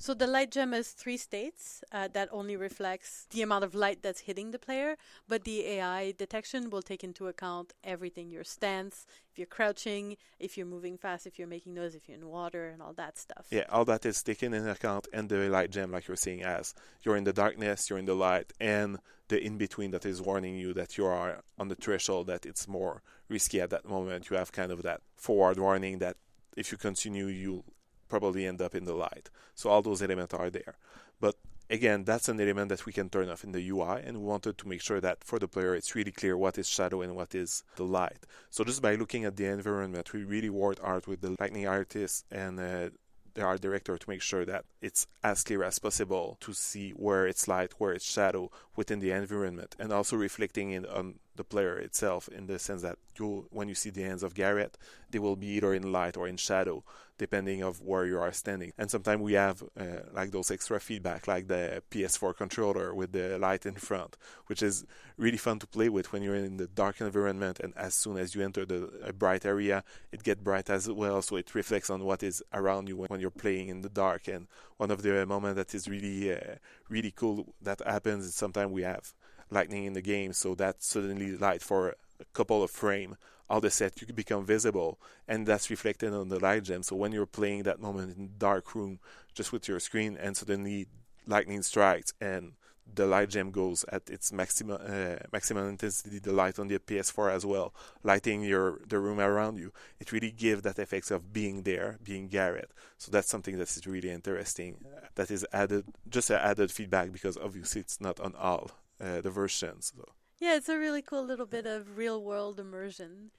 So 0.02 0.14
the 0.14 0.28
light 0.28 0.50
gem 0.50 0.74
is 0.74 0.92
three 0.92 1.18
states 1.18 1.84
uh, 1.92 2.08
that 2.14 2.30
only 2.32 2.56
reflects 2.56 3.28
the 3.32 3.42
amount 3.42 3.66
of 3.66 3.76
light 3.76 4.02
that's 4.02 4.22
hitting 4.22 4.52
the 4.52 4.58
player, 4.58 4.96
but 5.28 5.44
the 5.44 5.66
AI 5.68 6.14
detection 6.18 6.70
will 6.70 6.82
take 6.82 7.04
into 7.04 7.28
account 7.28 7.74
everything: 7.84 8.32
your 8.32 8.46
stance, 8.46 9.06
if 9.30 9.38
you're 9.38 9.46
crouching, 9.46 10.16
if 10.40 10.56
you're 10.56 10.66
moving 10.66 10.98
fast, 10.98 11.28
if 11.28 11.38
you're 11.38 11.50
making 11.50 11.74
noise, 11.74 11.96
if 11.96 12.08
you're 12.08 12.18
in 12.18 12.30
water, 12.30 12.70
and 12.70 12.82
all 12.82 12.94
that 12.94 13.18
stuff. 13.18 13.48
Yeah, 13.52 13.66
all 13.70 13.84
that 13.86 14.06
is 14.06 14.24
taken 14.24 14.54
into 14.54 14.72
account, 14.72 15.10
and 15.12 15.28
the 15.28 15.50
light 15.50 15.70
gem, 15.70 15.92
like 15.92 16.08
you're 16.08 16.16
seeing, 16.16 16.44
as 16.44 16.74
you're 17.04 17.18
in 17.18 17.26
the 17.26 17.34
darkness, 17.34 17.90
you're 17.90 18.00
in 18.00 18.06
the 18.06 18.16
light, 18.16 18.54
and 18.62 19.00
the 19.28 19.44
in 19.44 19.58
between 19.58 19.92
that 19.92 20.06
is 20.06 20.22
warning 20.22 20.58
you 20.58 20.74
that 20.76 20.98
you 20.98 21.06
are 21.08 21.42
on 21.58 21.68
the 21.68 21.76
threshold 21.76 22.28
that 22.28 22.46
it's 22.46 22.70
more 22.70 23.04
risky 23.28 23.60
at 23.60 23.70
that 23.72 23.84
moment. 23.84 24.30
You 24.30 24.38
have 24.38 24.54
kind 24.54 24.72
of 24.72 24.82
that 24.84 25.02
forward 25.18 25.60
warning 25.60 25.98
that 25.98 26.16
if 26.56 26.72
you 26.72 26.78
continue, 26.78 27.28
you 27.28 27.66
probably 28.10 28.46
end 28.46 28.62
up 28.62 28.76
in 28.76 28.86
the 28.86 28.96
light. 28.96 29.30
So 29.56 29.70
all 29.70 29.82
those 29.82 30.02
elements 30.02 30.34
are 30.34 30.50
there. 30.50 30.76
But 31.20 31.36
again, 31.70 32.04
that's 32.04 32.30
an 32.30 32.40
element 32.42 32.70
that 32.70 32.86
we 32.86 32.94
can 32.94 33.10
turn 33.10 33.30
off 33.30 33.44
in 33.44 33.52
the 33.52 33.70
UI, 33.70 34.02
and 34.04 34.18
we 34.18 34.26
wanted 34.26 34.58
to 34.58 34.68
make 34.68 34.82
sure 34.82 35.00
that 35.00 35.24
for 35.24 35.40
the 35.40 35.48
player 35.48 35.76
it's 35.76 35.96
really 35.96 36.12
clear 36.12 36.36
what 36.38 36.58
is 36.58 36.68
shadow 36.68 37.02
and 37.02 37.16
what 37.16 37.36
is 37.36 37.64
the 37.76 37.84
light. 37.84 38.26
So 38.50 38.64
just 38.64 38.82
by 38.82 38.96
looking 38.96 39.26
at 39.26 39.36
the 39.36 39.46
environment, 39.46 40.14
we 40.14 40.24
really 40.24 40.50
worked 40.50 40.80
hard 40.80 41.08
with 41.08 41.22
the 41.22 41.36
lightning 41.40 41.68
artist 41.68 42.26
and 42.32 42.60
uh, 42.60 42.90
the 43.36 43.44
art 43.44 43.62
director 43.62 43.98
to 43.98 44.10
make 44.10 44.22
sure 44.22 44.46
that 44.46 44.66
it's 44.82 45.08
as 45.24 45.44
clear 45.44 45.64
as 45.64 45.80
possible 45.80 46.38
to 46.42 46.54
see 46.54 46.92
where 46.92 47.28
it's 47.28 47.48
light, 47.48 47.74
where 47.78 47.94
it's 47.94 48.10
shadow 48.10 48.52
within 48.76 49.00
the 49.00 49.12
environment, 49.12 49.76
and 49.80 49.94
also 49.94 50.16
reflecting 50.16 50.72
in 50.72 50.86
on 50.86 51.16
the 51.40 51.44
player 51.46 51.78
itself 51.78 52.28
in 52.28 52.48
the 52.48 52.60
sense 52.60 52.82
that 52.82 52.98
you, 53.18 53.48
when 53.50 53.70
you 53.70 53.74
see 53.74 53.90
the 53.90 54.02
hands 54.02 54.24
of 54.24 54.36
Garrett, 54.36 54.78
they 55.10 55.20
will 55.20 55.38
be 55.38 55.48
either 55.48 55.74
in 55.74 55.90
light 55.90 56.18
or 56.18 56.28
in 56.28 56.36
shadow, 56.36 56.84
depending 57.18 57.64
of 57.64 57.82
where 57.82 58.06
you 58.06 58.20
are 58.20 58.34
standing. 58.34 58.74
And 58.78 58.92
sometimes 58.92 59.22
we 59.22 59.34
have 59.34 59.64
uh, 59.80 60.02
like 60.12 60.32
those 60.32 60.52
extra 60.52 60.82
feedback, 60.82 61.30
like 61.30 61.48
the 61.48 61.82
PS4 61.92 62.36
controller 62.36 62.94
with 62.94 63.14
the 63.14 63.40
light 63.40 63.66
in 63.66 63.76
front, 63.76 64.18
which 64.48 64.62
is 64.62 64.86
really 65.16 65.38
fun 65.38 65.60
to 65.60 65.68
play 65.68 65.88
with 65.88 66.12
when 66.12 66.24
you're 66.24 66.36
in 66.36 66.58
the 66.58 66.68
dark 66.68 67.00
environment. 67.00 67.62
And 67.62 67.74
as 67.78 67.96
soon 67.96 68.18
as 68.18 68.36
you 68.36 68.44
enter 68.44 68.66
the 68.66 69.14
bright 69.18 69.46
area, 69.46 69.86
it 70.12 70.24
gets 70.24 70.42
bright 70.42 70.70
as 70.70 70.90
well, 70.90 71.22
so 71.22 71.38
it 71.38 71.56
reflects 71.56 71.90
on 71.90 72.04
what 72.04 72.22
is 72.22 72.44
around 72.54 72.90
you 72.90 72.98
when 72.98 73.22
you're 73.22 73.32
playing 73.32 73.70
in 73.70 73.80
the 73.80 73.90
dark. 73.90 74.28
And 74.28 74.48
one 74.76 74.92
of 74.92 75.04
the 75.04 75.26
moments 75.26 75.56
that 75.56 75.74
is 75.74 75.88
really, 75.88 76.34
uh, 76.34 76.56
really 76.90 77.12
cool 77.16 77.56
that 77.62 77.80
happens 77.86 78.26
is 78.26 78.36
sometimes 78.36 78.74
we 78.74 78.82
have 78.82 79.14
lightning 79.50 79.86
in 79.86 79.94
the 79.94 80.02
game, 80.02 80.34
so 80.34 80.56
that 80.56 80.84
suddenly 80.84 81.36
light 81.38 81.62
for 81.62 81.96
a 82.20 82.26
couple 82.34 82.64
of 82.64 82.72
frame 82.72 83.18
all 83.50 83.60
the 83.60 83.72
set 83.72 84.00
you 84.02 84.14
become 84.14 84.46
visible 84.46 85.00
and 85.28 85.48
that's 85.48 85.70
reflected 85.70 86.14
on 86.14 86.30
the 86.30 86.40
light 86.40 86.64
gem. 86.64 86.84
So 86.84 86.96
when 86.96 87.12
you're 87.12 87.26
playing 87.26 87.64
that 87.64 87.82
moment 87.82 88.16
in 88.16 88.32
dark 88.38 88.76
room 88.76 89.00
just 89.34 89.52
with 89.52 89.68
your 89.68 89.80
screen 89.80 90.18
and 90.18 90.38
suddenly 90.38 90.88
lightning 91.26 91.64
strikes 91.64 92.14
and 92.22 92.54
the 92.96 93.06
light 93.06 93.30
gem 93.30 93.52
goes 93.52 93.86
at 93.92 94.10
its 94.10 94.32
maximum 94.32 94.80
uh, 94.84 95.16
maximum 95.32 95.70
intensity 95.70 96.18
the 96.18 96.34
light 96.34 96.58
on 96.58 96.68
the 96.68 96.80
PS4 96.80 97.32
as 97.32 97.46
well 97.46 97.72
lighting 98.04 98.42
your 98.42 98.80
the 98.88 98.98
room 98.98 99.20
around 99.20 99.60
you 99.60 99.72
it 100.00 100.12
really 100.12 100.32
gives 100.32 100.64
that 100.64 100.80
effect 100.80 101.12
of 101.12 101.32
being 101.32 101.64
there 101.64 101.98
being 102.04 102.28
Garrett. 102.28 102.72
So 102.98 103.12
that's 103.12 103.30
something 103.30 103.58
that 103.58 103.70
is 103.70 103.86
really 103.86 104.10
interesting 104.10 104.84
that 105.16 105.30
is 105.30 105.46
added 105.54 105.86
just 106.10 106.30
an 106.30 106.38
added 106.38 106.72
feedback 106.72 107.12
because 107.12 107.38
obviously 107.38 107.82
it's 107.82 108.02
not 108.02 108.20
on 108.20 108.36
all 108.36 108.72
uh, 109.02 109.22
the 109.22 109.30
versions. 109.30 109.94
So. 109.96 110.06
Yeah, 110.40 110.56
it's 110.56 110.70
a 110.70 110.78
really 110.78 111.02
cool 111.02 111.24
little 111.24 111.46
bit 111.46 111.66
of 111.66 111.98
real 111.98 112.24
world 112.24 112.60
immersion. 112.60 113.32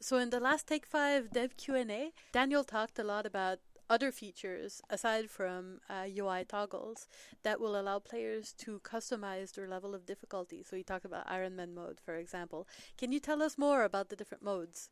So 0.00 0.18
in 0.18 0.30
the 0.30 0.38
last 0.38 0.68
Take 0.68 0.86
5 0.86 1.30
Dev 1.32 1.56
Q&A, 1.56 2.12
Daniel 2.32 2.62
talked 2.62 2.98
a 2.98 3.04
lot 3.04 3.26
about 3.26 3.58
other 3.90 4.12
features 4.12 4.80
aside 4.90 5.30
from 5.30 5.80
uh, 5.88 6.04
UI 6.16 6.44
toggles 6.44 7.08
that 7.42 7.58
will 7.58 7.78
allow 7.78 7.98
players 7.98 8.52
to 8.58 8.80
customize 8.80 9.52
their 9.52 9.66
level 9.66 9.94
of 9.94 10.06
difficulty. 10.06 10.62
So 10.62 10.76
he 10.76 10.82
talked 10.82 11.04
about 11.04 11.26
Ironman 11.26 11.74
mode, 11.74 11.98
for 12.04 12.14
example. 12.14 12.68
Can 12.96 13.12
you 13.12 13.20
tell 13.20 13.42
us 13.42 13.58
more 13.58 13.82
about 13.82 14.08
the 14.08 14.16
different 14.16 14.44
modes? 14.44 14.90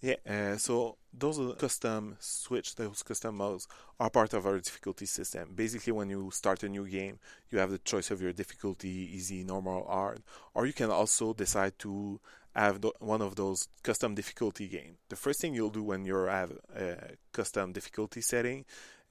Yeah, 0.00 0.16
uh, 0.28 0.56
so 0.58 0.98
those 1.12 1.40
custom 1.58 2.16
switch, 2.20 2.74
those 2.74 3.02
custom 3.02 3.36
modes 3.36 3.66
are 3.98 4.10
part 4.10 4.34
of 4.34 4.46
our 4.46 4.58
difficulty 4.58 5.06
system. 5.06 5.52
Basically, 5.54 5.92
when 5.92 6.10
you 6.10 6.30
start 6.30 6.62
a 6.62 6.68
new 6.68 6.86
game, 6.86 7.18
you 7.50 7.58
have 7.58 7.70
the 7.70 7.78
choice 7.78 8.10
of 8.10 8.20
your 8.20 8.32
difficulty, 8.32 9.10
easy, 9.14 9.42
normal, 9.42 9.86
hard, 9.86 10.22
or 10.54 10.66
you 10.66 10.74
can 10.74 10.90
also 10.90 11.32
decide 11.32 11.78
to 11.78 12.20
have 12.54 12.84
one 13.00 13.22
of 13.22 13.36
those 13.36 13.68
custom 13.82 14.14
difficulty 14.14 14.68
game. 14.68 14.96
The 15.08 15.16
first 15.16 15.40
thing 15.40 15.54
you'll 15.54 15.70
do 15.70 15.82
when 15.82 16.04
you 16.04 16.14
have 16.24 16.52
a 16.74 16.96
custom 17.32 17.72
difficulty 17.72 18.20
setting, 18.20 18.64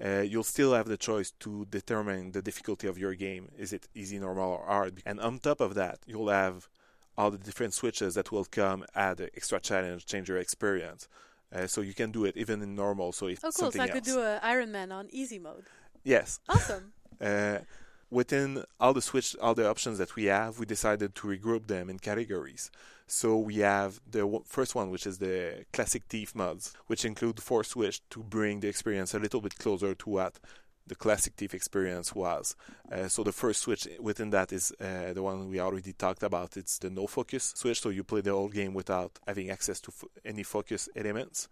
uh, 0.03 0.21
you'll 0.21 0.43
still 0.43 0.73
have 0.73 0.87
the 0.87 0.97
choice 0.97 1.31
to 1.39 1.65
determine 1.65 2.31
the 2.31 2.41
difficulty 2.41 2.87
of 2.87 2.97
your 2.97 3.15
game. 3.15 3.49
Is 3.57 3.71
it 3.73 3.87
easy, 3.95 4.19
normal, 4.19 4.51
or 4.51 4.65
hard? 4.65 5.01
And 5.05 5.19
on 5.19 5.39
top 5.39 5.61
of 5.61 5.75
that, 5.75 5.99
you'll 6.05 6.29
have 6.29 6.67
all 7.17 7.31
the 7.31 7.37
different 7.37 7.73
switches 7.73 8.15
that 8.15 8.31
will 8.31 8.45
come 8.45 8.85
add 8.95 9.21
extra 9.35 9.59
challenge, 9.59 10.05
change 10.05 10.29
your 10.29 10.37
experience. 10.37 11.07
Uh, 11.53 11.67
so 11.67 11.81
you 11.81 11.93
can 11.93 12.11
do 12.11 12.25
it 12.25 12.35
even 12.35 12.61
in 12.61 12.75
normal. 12.75 13.11
So 13.11 13.27
if 13.27 13.39
oh, 13.43 13.51
cool! 13.51 13.71
So 13.71 13.79
I 13.79 13.87
could 13.87 14.03
do 14.03 14.21
an 14.21 14.39
Ironman 14.41 14.91
on 14.91 15.07
easy 15.11 15.39
mode. 15.39 15.65
Yes. 16.03 16.39
Awesome. 16.49 16.91
uh, 17.21 17.59
within 18.09 18.63
all 18.79 18.93
the 18.93 19.01
switch, 19.01 19.35
all 19.41 19.55
the 19.55 19.69
options 19.69 19.97
that 19.97 20.15
we 20.15 20.25
have, 20.25 20.59
we 20.59 20.65
decided 20.65 21.15
to 21.15 21.27
regroup 21.27 21.67
them 21.67 21.89
in 21.89 21.99
categories. 21.99 22.71
So 23.07 23.37
we 23.37 23.57
have 23.57 24.01
the 24.09 24.19
w- 24.19 24.43
first 24.45 24.73
one, 24.73 24.89
which 24.89 25.05
is 25.05 25.19
the 25.19 25.65
classic 25.71 26.03
thief 26.09 26.33
mods, 26.33 26.73
which 26.87 27.05
include 27.05 27.41
four 27.41 27.63
switch 27.63 28.01
to 28.09 28.23
bring 28.23 28.59
the 28.59 28.67
experience 28.67 29.13
a 29.13 29.19
little 29.19 29.41
bit 29.41 29.57
closer 29.57 29.93
to 29.93 30.09
what 30.09 30.39
the 30.87 30.95
classic 30.95 31.33
Thief 31.35 31.53
experience 31.53 32.13
was. 32.13 32.55
Uh, 32.91 33.07
so 33.07 33.23
the 33.23 33.31
first 33.31 33.61
switch 33.61 33.87
within 33.99 34.29
that 34.31 34.51
is 34.51 34.71
uh, 34.79 35.13
the 35.13 35.23
one 35.23 35.49
we 35.49 35.59
already 35.59 35.93
talked 35.93 36.23
about. 36.23 36.57
It's 36.57 36.77
the 36.77 36.89
no 36.89 37.07
focus 37.07 37.53
switch, 37.55 37.81
so 37.81 37.89
you 37.89 38.03
play 38.03 38.21
the 38.21 38.31
whole 38.31 38.49
game 38.49 38.73
without 38.73 39.19
having 39.25 39.49
access 39.49 39.79
to 39.81 39.91
f- 39.91 40.09
any 40.23 40.43
focus 40.43 40.87
elements. 40.95 41.47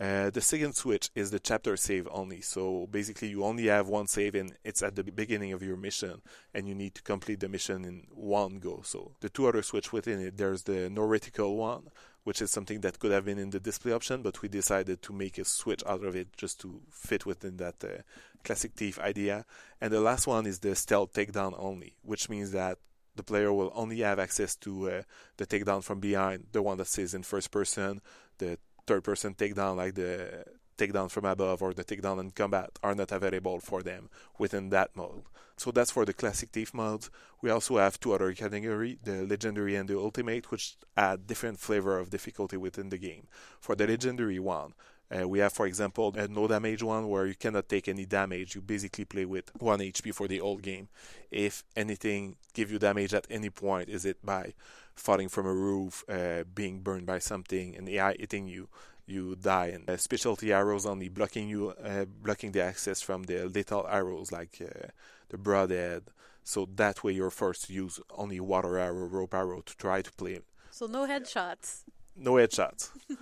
Uh, 0.00 0.28
the 0.30 0.40
second 0.40 0.74
switch 0.74 1.08
is 1.14 1.30
the 1.30 1.38
chapter 1.38 1.76
save 1.76 2.08
only. 2.10 2.40
So 2.40 2.88
basically, 2.90 3.28
you 3.28 3.44
only 3.44 3.66
have 3.66 3.86
one 3.86 4.08
save, 4.08 4.34
and 4.34 4.52
it's 4.64 4.82
at 4.82 4.96
the 4.96 5.04
beginning 5.04 5.52
of 5.52 5.62
your 5.62 5.76
mission, 5.76 6.20
and 6.52 6.68
you 6.68 6.74
need 6.74 6.96
to 6.96 7.02
complete 7.02 7.38
the 7.38 7.48
mission 7.48 7.84
in 7.84 8.06
one 8.10 8.58
go. 8.58 8.80
So 8.82 9.12
the 9.20 9.28
two 9.28 9.46
other 9.46 9.62
switch 9.62 9.92
within 9.92 10.20
it, 10.20 10.36
there's 10.36 10.64
the 10.64 10.90
no 10.90 11.02
reticle 11.02 11.54
one, 11.56 11.84
which 12.24 12.42
is 12.42 12.50
something 12.50 12.80
that 12.80 12.98
could 12.98 13.12
have 13.12 13.24
been 13.24 13.38
in 13.38 13.50
the 13.50 13.60
display 13.60 13.92
option, 13.92 14.22
but 14.22 14.42
we 14.42 14.48
decided 14.48 15.02
to 15.02 15.12
make 15.12 15.38
a 15.38 15.44
switch 15.44 15.82
out 15.86 16.02
of 16.04 16.16
it 16.16 16.28
just 16.36 16.60
to 16.60 16.80
fit 16.90 17.24
within 17.24 17.58
that 17.58 17.76
uh, 17.84 18.02
classic 18.42 18.72
thief 18.74 18.98
idea. 18.98 19.44
And 19.80 19.92
the 19.92 20.00
last 20.00 20.26
one 20.26 20.46
is 20.46 20.58
the 20.58 20.74
stealth 20.74 21.12
takedown 21.12 21.54
only, 21.58 21.94
which 22.02 22.28
means 22.28 22.52
that 22.52 22.78
the 23.14 23.22
player 23.22 23.52
will 23.52 23.72
only 23.74 24.00
have 24.00 24.18
access 24.18 24.56
to 24.56 24.90
uh, 24.90 25.02
the 25.36 25.46
takedown 25.46 25.84
from 25.84 26.00
behind, 26.00 26.46
the 26.52 26.62
one 26.62 26.78
that 26.78 26.86
says 26.86 27.14
in 27.14 27.22
first 27.22 27.50
person, 27.50 28.00
the 28.38 28.58
third 28.86 29.04
person 29.04 29.34
takedown 29.34 29.76
like 29.76 29.94
the 29.94 30.44
takedown 30.76 31.10
from 31.10 31.24
above 31.24 31.62
or 31.62 31.74
the 31.74 31.84
takedown 31.84 32.20
in 32.20 32.30
combat 32.30 32.78
are 32.82 32.94
not 32.94 33.12
available 33.12 33.60
for 33.60 33.82
them 33.82 34.08
within 34.38 34.70
that 34.70 34.94
mode. 34.94 35.22
So 35.56 35.70
that's 35.70 35.92
for 35.92 36.04
the 36.04 36.12
classic 36.12 36.50
thief 36.50 36.74
modes. 36.74 37.10
We 37.40 37.50
also 37.50 37.78
have 37.78 38.00
two 38.00 38.12
other 38.12 38.32
categories, 38.32 38.98
the 39.04 39.24
legendary 39.24 39.76
and 39.76 39.88
the 39.88 39.98
ultimate, 39.98 40.50
which 40.50 40.76
add 40.96 41.26
different 41.26 41.60
flavor 41.60 41.98
of 41.98 42.10
difficulty 42.10 42.56
within 42.56 42.88
the 42.88 42.98
game. 42.98 43.28
For 43.60 43.76
the 43.76 43.86
legendary 43.86 44.40
one, 44.40 44.74
uh, 45.14 45.28
we 45.28 45.38
have, 45.38 45.52
for 45.52 45.66
example, 45.66 46.12
a 46.16 46.26
no 46.28 46.48
damage 46.48 46.82
one 46.82 47.08
where 47.08 47.26
you 47.26 47.34
cannot 47.34 47.68
take 47.68 47.88
any 47.88 48.06
damage. 48.06 48.54
You 48.54 48.62
basically 48.62 49.04
play 49.04 49.24
with 49.24 49.50
1 49.60 49.80
HP 49.80 50.14
for 50.14 50.26
the 50.26 50.38
whole 50.38 50.56
game. 50.56 50.88
If 51.30 51.62
anything 51.76 52.36
give 52.52 52.72
you 52.72 52.78
damage 52.78 53.14
at 53.14 53.26
any 53.30 53.50
point, 53.50 53.90
is 53.90 54.04
it 54.04 54.24
by 54.24 54.54
falling 54.94 55.28
from 55.28 55.46
a 55.46 55.52
roof, 55.52 56.04
uh, 56.08 56.44
being 56.54 56.80
burned 56.80 57.06
by 57.06 57.18
something, 57.18 57.76
an 57.76 57.88
AI 57.88 58.16
hitting 58.18 58.48
you, 58.48 58.68
you 59.06 59.36
die. 59.36 59.66
And 59.66 59.88
uh, 59.88 59.96
specialty 59.96 60.52
arrows 60.52 60.86
only 60.86 61.08
blocking 61.08 61.48
you, 61.48 61.70
uh, 61.70 62.04
blocking 62.04 62.52
the 62.52 62.62
access 62.62 63.00
from 63.00 63.24
the 63.24 63.46
lethal 63.48 63.86
arrows 63.88 64.32
like 64.32 64.58
uh, 64.60 64.88
the 65.28 65.38
broadhead. 65.38 66.04
So 66.42 66.68
that 66.76 67.02
way 67.02 67.12
you're 67.12 67.30
forced 67.30 67.66
to 67.66 67.72
use 67.72 68.00
only 68.10 68.40
water 68.40 68.78
arrow, 68.78 69.06
rope 69.06 69.34
arrow 69.34 69.62
to 69.62 69.76
try 69.76 70.02
to 70.02 70.12
play. 70.12 70.40
So 70.70 70.86
no 70.86 71.06
headshots. 71.06 71.84
No 72.16 72.32
headshots. 72.34 72.90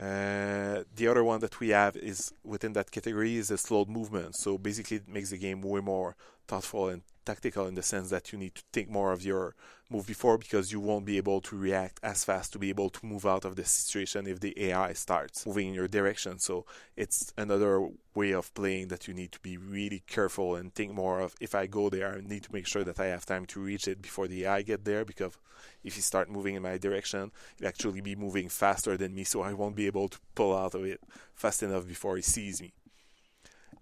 Uh, 0.00 0.82
the 0.96 1.06
other 1.06 1.22
one 1.22 1.40
that 1.40 1.60
we 1.60 1.68
have 1.68 1.94
is 1.94 2.32
within 2.42 2.72
that 2.72 2.90
category 2.90 3.36
is 3.36 3.50
a 3.50 3.58
slowed 3.58 3.90
movement. 3.90 4.34
So 4.34 4.56
basically, 4.56 4.96
it 4.96 5.06
makes 5.06 5.28
the 5.28 5.36
game 5.36 5.60
way 5.60 5.80
more 5.80 6.16
thoughtful 6.48 6.88
and 6.88 7.02
tactical 7.30 7.66
in 7.68 7.76
the 7.76 7.82
sense 7.82 8.10
that 8.10 8.32
you 8.32 8.38
need 8.38 8.54
to 8.56 8.62
think 8.72 8.88
more 8.90 9.12
of 9.12 9.24
your 9.24 9.54
move 9.88 10.06
before 10.06 10.36
because 10.38 10.72
you 10.72 10.80
won't 10.80 11.04
be 11.04 11.16
able 11.16 11.40
to 11.40 11.56
react 11.56 11.96
as 12.02 12.24
fast 12.24 12.52
to 12.52 12.58
be 12.58 12.70
able 12.74 12.90
to 12.90 13.06
move 13.12 13.24
out 13.26 13.44
of 13.44 13.54
the 13.56 13.64
situation 13.64 14.26
if 14.26 14.38
the 14.40 14.52
AI 14.66 14.92
starts 14.92 15.46
moving 15.46 15.68
in 15.68 15.74
your 15.74 15.88
direction. 15.88 16.38
So 16.38 16.54
it's 16.96 17.32
another 17.36 17.74
way 18.14 18.32
of 18.32 18.52
playing 18.54 18.88
that 18.88 19.06
you 19.06 19.14
need 19.14 19.32
to 19.32 19.40
be 19.40 19.56
really 19.56 20.02
careful 20.06 20.56
and 20.56 20.74
think 20.74 20.92
more 20.92 21.20
of 21.20 21.34
if 21.40 21.54
I 21.54 21.66
go 21.66 21.88
there, 21.88 22.10
I 22.16 22.20
need 22.32 22.44
to 22.44 22.52
make 22.52 22.66
sure 22.66 22.84
that 22.84 23.00
I 23.00 23.06
have 23.06 23.26
time 23.26 23.46
to 23.46 23.60
reach 23.60 23.86
it 23.88 24.00
before 24.02 24.28
the 24.28 24.44
AI 24.44 24.62
get 24.62 24.84
there 24.84 25.04
because 25.04 25.34
if 25.84 25.96
you 25.96 26.02
start 26.02 26.30
moving 26.30 26.54
in 26.56 26.62
my 26.62 26.78
direction, 26.78 27.30
it'll 27.58 27.68
actually 27.68 28.00
be 28.00 28.16
moving 28.16 28.48
faster 28.48 28.96
than 28.96 29.14
me, 29.14 29.24
so 29.24 29.42
I 29.42 29.52
won't 29.52 29.76
be 29.76 29.86
able 29.86 30.08
to 30.08 30.18
pull 30.34 30.56
out 30.56 30.74
of 30.74 30.84
it 30.84 31.00
fast 31.34 31.62
enough 31.62 31.86
before 31.86 32.16
he 32.16 32.22
sees 32.22 32.60
me. 32.60 32.72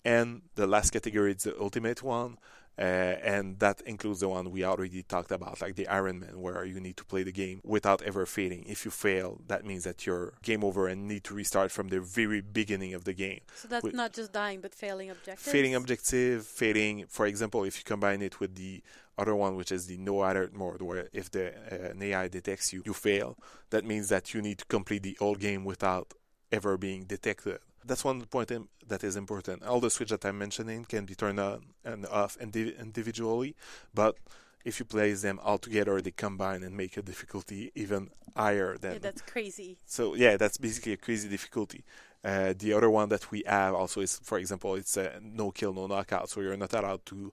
And 0.05 0.43
the 0.55 0.67
last 0.67 0.91
category 0.91 1.33
is 1.33 1.45
the 1.45 1.61
ultimate 1.61 2.03
one. 2.03 2.39
Uh, 2.79 3.17
and 3.25 3.59
that 3.59 3.81
includes 3.83 4.21
the 4.21 4.29
one 4.29 4.51
we 4.53 4.63
already 4.65 5.03
talked 5.03 5.33
about, 5.33 5.61
like 5.61 5.75
the 5.75 5.89
Iron 5.89 6.21
Man, 6.21 6.41
where 6.41 6.65
you 6.65 6.79
need 6.79 6.97
to 6.99 7.05
play 7.05 7.25
the 7.25 7.33
game 7.33 7.61
without 7.65 8.03
ever 8.03 8.25
failing. 8.25 8.65
If 8.67 8.85
you 8.85 8.93
fail, 8.93 9.41
that 9.49 9.65
means 9.65 9.83
that 9.85 10.07
you're 10.07 10.35
game 10.43 10.63
over 10.63 10.87
and 10.87 11.09
need 11.09 11.25
to 11.25 11.35
restart 11.35 11.73
from 11.73 11.89
the 11.89 12.01
very 12.01 12.41
beginning 12.41 12.95
of 12.95 13.03
the 13.03 13.15
game. 13.15 13.41
So 13.57 13.67
that's 13.67 13.83
with 13.83 13.95
not 13.95 14.13
just 14.13 14.33
dying, 14.33 14.61
but 14.61 14.75
failing 14.75 15.11
objective. 15.11 15.53
Failing 15.53 15.75
objective, 15.75 16.47
failing. 16.47 17.07
For 17.09 17.27
example, 17.27 17.65
if 17.65 17.79
you 17.79 17.85
combine 17.85 18.23
it 18.23 18.39
with 18.39 18.55
the 18.55 18.83
other 19.19 19.35
one, 19.35 19.57
which 19.57 19.73
is 19.73 19.87
the 19.87 19.97
no 19.97 20.23
alert 20.23 20.55
mode, 20.55 20.81
where 20.81 21.09
if 21.13 21.31
the 21.33 21.49
uh, 21.49 21.91
an 21.91 22.03
AI 22.03 22.29
detects 22.29 22.73
you, 22.73 22.83
you 22.87 22.95
fail. 22.95 23.37
That 23.71 23.85
means 23.85 24.09
that 24.11 24.33
you 24.33 24.41
need 24.41 24.59
to 24.59 24.65
complete 24.67 25.03
the 25.03 25.17
whole 25.19 25.35
game 25.35 25.65
without 25.65 26.15
ever 26.53 26.79
being 26.79 27.05
detected 27.05 27.59
that's 27.89 28.05
one 28.05 28.25
point 28.27 28.53
that 28.87 29.03
is 29.03 29.17
important. 29.17 29.65
All 29.65 29.81
the 29.81 29.91
switches 29.91 30.19
that 30.19 30.29
I'm 30.29 30.39
mentioning 30.39 30.85
can 30.85 31.05
be 31.05 31.15
turned 31.15 31.41
on 31.41 31.67
and 31.85 32.07
off 32.07 32.37
individually, 32.37 33.57
but 33.95 34.17
if 34.65 34.79
you 34.79 34.85
place 34.85 35.23
them 35.23 35.41
all 35.43 35.59
together, 35.59 36.01
they 36.01 36.11
combine 36.11 36.63
and 36.63 36.77
make 36.77 36.97
a 36.97 37.03
difficulty 37.03 37.73
even 37.75 38.11
higher 38.37 38.77
than. 38.79 38.95
Yeah, 38.95 38.99
that's 38.99 39.23
crazy. 39.23 39.79
So 39.87 40.15
yeah, 40.15 40.37
that's 40.37 40.59
basically 40.59 40.93
a 40.93 40.97
crazy 40.97 41.29
difficulty. 41.29 41.85
Uh, 42.25 42.53
the 42.57 42.73
other 42.73 42.91
one 42.91 43.09
that 43.09 43.31
we 43.31 43.43
have 43.47 43.75
also 43.75 44.01
is, 44.01 44.21
for 44.23 44.39
example, 44.39 44.75
it's 44.75 44.97
a 44.97 45.21
no 45.23 45.51
kill, 45.51 45.73
no 45.73 45.87
knockout. 45.87 46.29
So 46.29 46.41
you're 46.41 46.57
not 46.57 46.75
allowed 46.75 47.07
to 47.07 47.33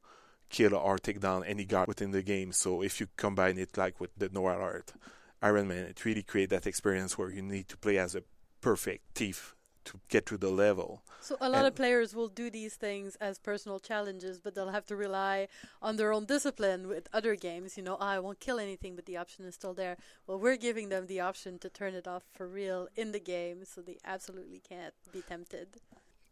kill 0.50 0.75
or 0.75 0.97
take 0.97 1.19
down 1.19 1.43
any 1.43 1.65
guard 1.65 1.88
within 1.88 2.12
the 2.12 2.21
game. 2.21 2.51
So 2.51 2.81
if 2.81 3.00
you 3.00 3.07
combine 3.17 3.57
it 3.57 3.77
like 3.77 4.00
with 4.00 4.12
the 4.15 4.29
no 4.31 4.47
alert 4.47 4.93
Iron 5.41 5.67
Man, 5.67 5.85
it 5.85 6.05
really 6.05 6.24
creates 6.24 6.51
that 6.51 6.67
experience 6.67 7.17
where 7.17 7.31
you 7.31 7.41
need 7.41 7.67
to 7.69 7.77
play 7.77 7.97
as 7.97 8.15
a 8.15 8.24
perfect 8.62 9.03
thief 9.15 9.54
to 9.86 10.00
get 10.10 10.25
to 10.27 10.38
the 10.38 10.50
level. 10.50 11.01
So 11.22 11.38
a 11.42 11.50
lot 11.50 11.60
and 11.60 11.68
of 11.68 11.75
players 11.75 12.13
will 12.13 12.27
do 12.27 12.50
these 12.50 12.75
things 12.75 13.15
as 13.15 13.39
personal 13.39 13.80
challenges, 13.80 14.39
but 14.39 14.54
they'll 14.54 14.70
have 14.70 14.86
to 14.88 14.96
rely 14.96 15.48
on 15.82 15.96
their 15.96 16.13
own 16.13 16.25
discipline 16.25 16.88
with 16.88 17.08
other 17.13 17.36
games. 17.36 17.77
You 17.77 17.84
know, 17.84 17.98
oh, 18.00 18.06
I 18.06 18.20
won't 18.20 18.39
kill 18.39 18.60
anything, 18.60 18.96
but 18.96 19.06
the 19.06 19.18
option 19.18 19.46
is 19.46 19.56
still 19.56 19.74
there. 19.74 19.98
Well, 20.27 20.39
we're 20.39 20.58
giving 20.58 20.89
them 20.89 21.08
the 21.08 21.22
option 21.22 21.58
to 21.60 21.70
turn 21.70 21.96
it 21.96 22.08
off 22.08 22.24
for 22.32 22.48
real 22.48 22.88
in 22.96 23.12
the 23.12 23.20
game, 23.20 23.65
so 23.65 23.82
they 23.82 23.98
absolutely 24.06 24.62
can't 24.68 24.94
be 25.12 25.22
tempted. 25.22 25.68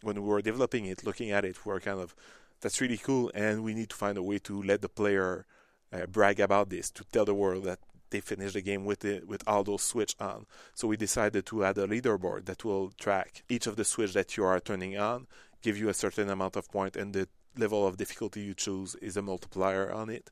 When 0.02 0.22
we 0.22 0.28
were 0.28 0.42
developing 0.42 0.86
it, 0.86 1.06
looking 1.06 1.32
at 1.32 1.46
it, 1.46 1.66
we 1.66 1.72
were 1.72 1.80
kind 1.80 2.00
of, 2.00 2.16
that's 2.62 2.82
really 2.82 2.98
cool, 2.98 3.32
and 3.34 3.64
we 3.64 3.74
need 3.74 3.90
to 3.90 3.96
find 3.96 4.18
a 4.18 4.24
way 4.24 4.40
to 4.40 4.62
let 4.62 4.82
the 4.82 4.90
player 4.90 5.46
uh, 5.92 6.06
brag 6.06 6.40
about 6.40 6.70
this, 6.70 6.92
to 6.92 7.04
tell 7.06 7.26
the 7.26 7.34
world 7.34 7.64
that 7.64 7.80
they 8.14 8.22
finish 8.22 8.54
the 8.54 8.62
game 8.62 8.86
with 8.86 9.04
it 9.04 9.28
with 9.28 9.44
all 9.46 9.64
those 9.64 9.82
switch 9.82 10.16
on. 10.20 10.46
So 10.74 10.88
we 10.88 10.96
decided 10.96 11.46
to 11.48 11.66
add 11.66 11.78
a 11.78 11.88
leaderboard 11.88 12.46
that 12.46 12.64
will 12.64 12.92
track 12.92 13.44
each 13.50 13.68
of 13.68 13.76
the 13.76 13.84
switch 13.84 14.14
that 14.14 14.38
you 14.38 14.46
are 14.46 14.60
turning 14.60 14.98
on, 14.98 15.28
give 15.62 15.78
you 15.78 15.90
a 15.90 15.94
certain 15.94 16.30
amount 16.30 16.56
of 16.56 16.72
points 16.72 16.96
point, 16.96 17.02
and 17.02 17.14
the 17.14 17.28
level 17.58 17.86
of 17.86 17.98
difficulty 17.98 18.42
you 18.42 18.54
choose 18.54 18.96
is 18.96 19.18
a 19.18 19.22
multiplier 19.22 19.92
on 19.92 20.10
it. 20.10 20.30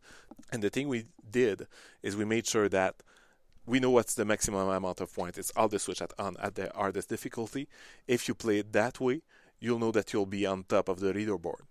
And 0.52 0.62
the 0.64 0.70
thing 0.70 0.88
we 0.88 1.06
did 1.30 1.68
is 2.04 2.16
we 2.16 2.26
made 2.26 2.48
sure 2.48 2.70
that 2.70 2.96
we 3.66 3.80
know 3.80 3.92
what's 3.92 4.16
the 4.16 4.26
maximum 4.26 4.68
amount 4.70 5.02
of 5.02 5.14
points. 5.14 5.38
It's 5.38 5.52
all 5.56 5.68
the 5.68 5.80
switch 5.80 6.02
at 6.02 6.14
on 6.18 6.36
at 6.40 6.56
the 6.56 6.72
hardest 6.76 7.10
difficulty. 7.10 7.68
If 8.08 8.28
you 8.28 8.36
play 8.36 8.60
it 8.60 8.74
that 8.74 9.00
way, 9.00 9.22
you'll 9.60 9.80
know 9.80 9.92
that 9.92 10.14
you'll 10.14 10.26
be 10.26 10.46
on 10.46 10.64
top 10.64 10.90
of 10.90 11.00
the 11.00 11.14
leaderboard 11.14 11.62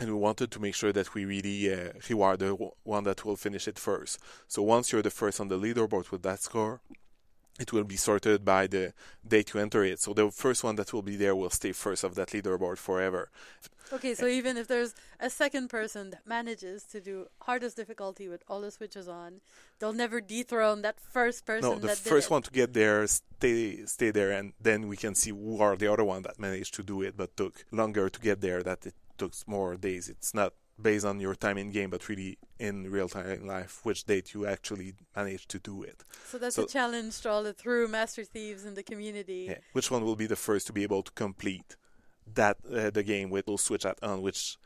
and 0.00 0.08
we 0.08 0.16
wanted 0.16 0.50
to 0.50 0.60
make 0.60 0.74
sure 0.74 0.92
that 0.92 1.14
we 1.14 1.26
really 1.26 1.72
uh, 1.72 1.92
reward 2.08 2.38
the 2.38 2.52
one 2.84 3.04
that 3.04 3.24
will 3.24 3.36
finish 3.36 3.68
it 3.68 3.78
first. 3.78 4.18
So 4.48 4.62
once 4.62 4.90
you're 4.90 5.02
the 5.02 5.10
first 5.10 5.40
on 5.40 5.48
the 5.48 5.58
leaderboard 5.58 6.10
with 6.10 6.22
that 6.22 6.40
score, 6.40 6.80
it 7.60 7.74
will 7.74 7.84
be 7.84 7.96
sorted 7.96 8.42
by 8.42 8.66
the 8.66 8.94
date 9.26 9.52
you 9.52 9.60
enter 9.60 9.84
it. 9.84 10.00
So 10.00 10.14
the 10.14 10.30
first 10.30 10.64
one 10.64 10.76
that 10.76 10.94
will 10.94 11.02
be 11.02 11.16
there 11.16 11.36
will 11.36 11.50
stay 11.50 11.72
first 11.72 12.02
of 12.02 12.14
that 12.14 12.28
leaderboard 12.28 12.78
forever. 12.78 13.30
Okay, 13.92 14.14
so 14.14 14.26
even 14.26 14.56
if 14.56 14.68
there's 14.68 14.94
a 15.18 15.28
second 15.28 15.68
person 15.68 16.10
that 16.10 16.26
manages 16.26 16.84
to 16.84 17.00
do 17.00 17.26
hardest 17.42 17.76
difficulty 17.76 18.28
with 18.28 18.42
all 18.48 18.62
the 18.62 18.70
switches 18.70 19.08
on, 19.08 19.40
they'll 19.78 19.92
never 19.92 20.20
dethrone 20.20 20.80
that 20.82 20.98
first 20.98 21.44
person. 21.44 21.70
No, 21.70 21.78
the 21.78 21.88
first 21.88 22.30
one 22.30 22.42
to 22.42 22.50
get 22.50 22.72
there 22.72 23.06
stay 23.06 23.84
stay 23.84 24.10
there, 24.10 24.30
and 24.30 24.52
then 24.60 24.88
we 24.88 24.96
can 24.96 25.14
see 25.14 25.30
who 25.30 25.60
are 25.60 25.76
the 25.76 25.92
other 25.92 26.04
one 26.04 26.22
that 26.22 26.38
managed 26.38 26.74
to 26.74 26.82
do 26.82 27.02
it 27.02 27.16
but 27.16 27.36
took 27.36 27.64
longer 27.72 28.08
to 28.08 28.20
get 28.20 28.40
there. 28.40 28.62
That 28.62 28.86
it 28.86 28.94
took 29.20 29.34
more 29.46 29.70
days. 29.76 30.04
It's 30.14 30.32
not 30.40 30.52
based 30.88 31.04
on 31.04 31.16
your 31.20 31.34
time 31.34 31.58
in 31.58 31.70
game, 31.70 31.90
but 31.94 32.08
really 32.08 32.38
in 32.58 32.74
real 32.90 33.08
time 33.08 33.46
life, 33.46 33.80
which 33.86 34.00
date 34.04 34.34
you 34.34 34.40
actually 34.54 34.94
managed 35.14 35.48
to 35.54 35.58
do 35.58 35.82
it. 35.82 35.98
So 36.30 36.38
that's 36.38 36.56
so, 36.56 36.64
a 36.64 36.66
challenge 36.66 37.20
to 37.22 37.30
all 37.30 37.42
the 37.42 37.52
through 37.52 37.88
Master 37.88 38.24
Thieves 38.24 38.64
in 38.64 38.74
the 38.74 38.82
community. 38.82 39.42
Yeah. 39.50 39.58
Which 39.76 39.90
one 39.90 40.02
will 40.06 40.16
be 40.24 40.28
the 40.34 40.42
first 40.46 40.66
to 40.68 40.72
be 40.72 40.82
able 40.82 41.02
to 41.08 41.12
complete 41.12 41.76
that 42.34 42.56
uh, 42.72 42.90
the 42.90 43.02
game 43.02 43.28
with 43.30 43.46
those 43.46 43.62
switch 43.62 43.84
at 43.84 43.98
on, 44.02 44.22
which 44.22 44.56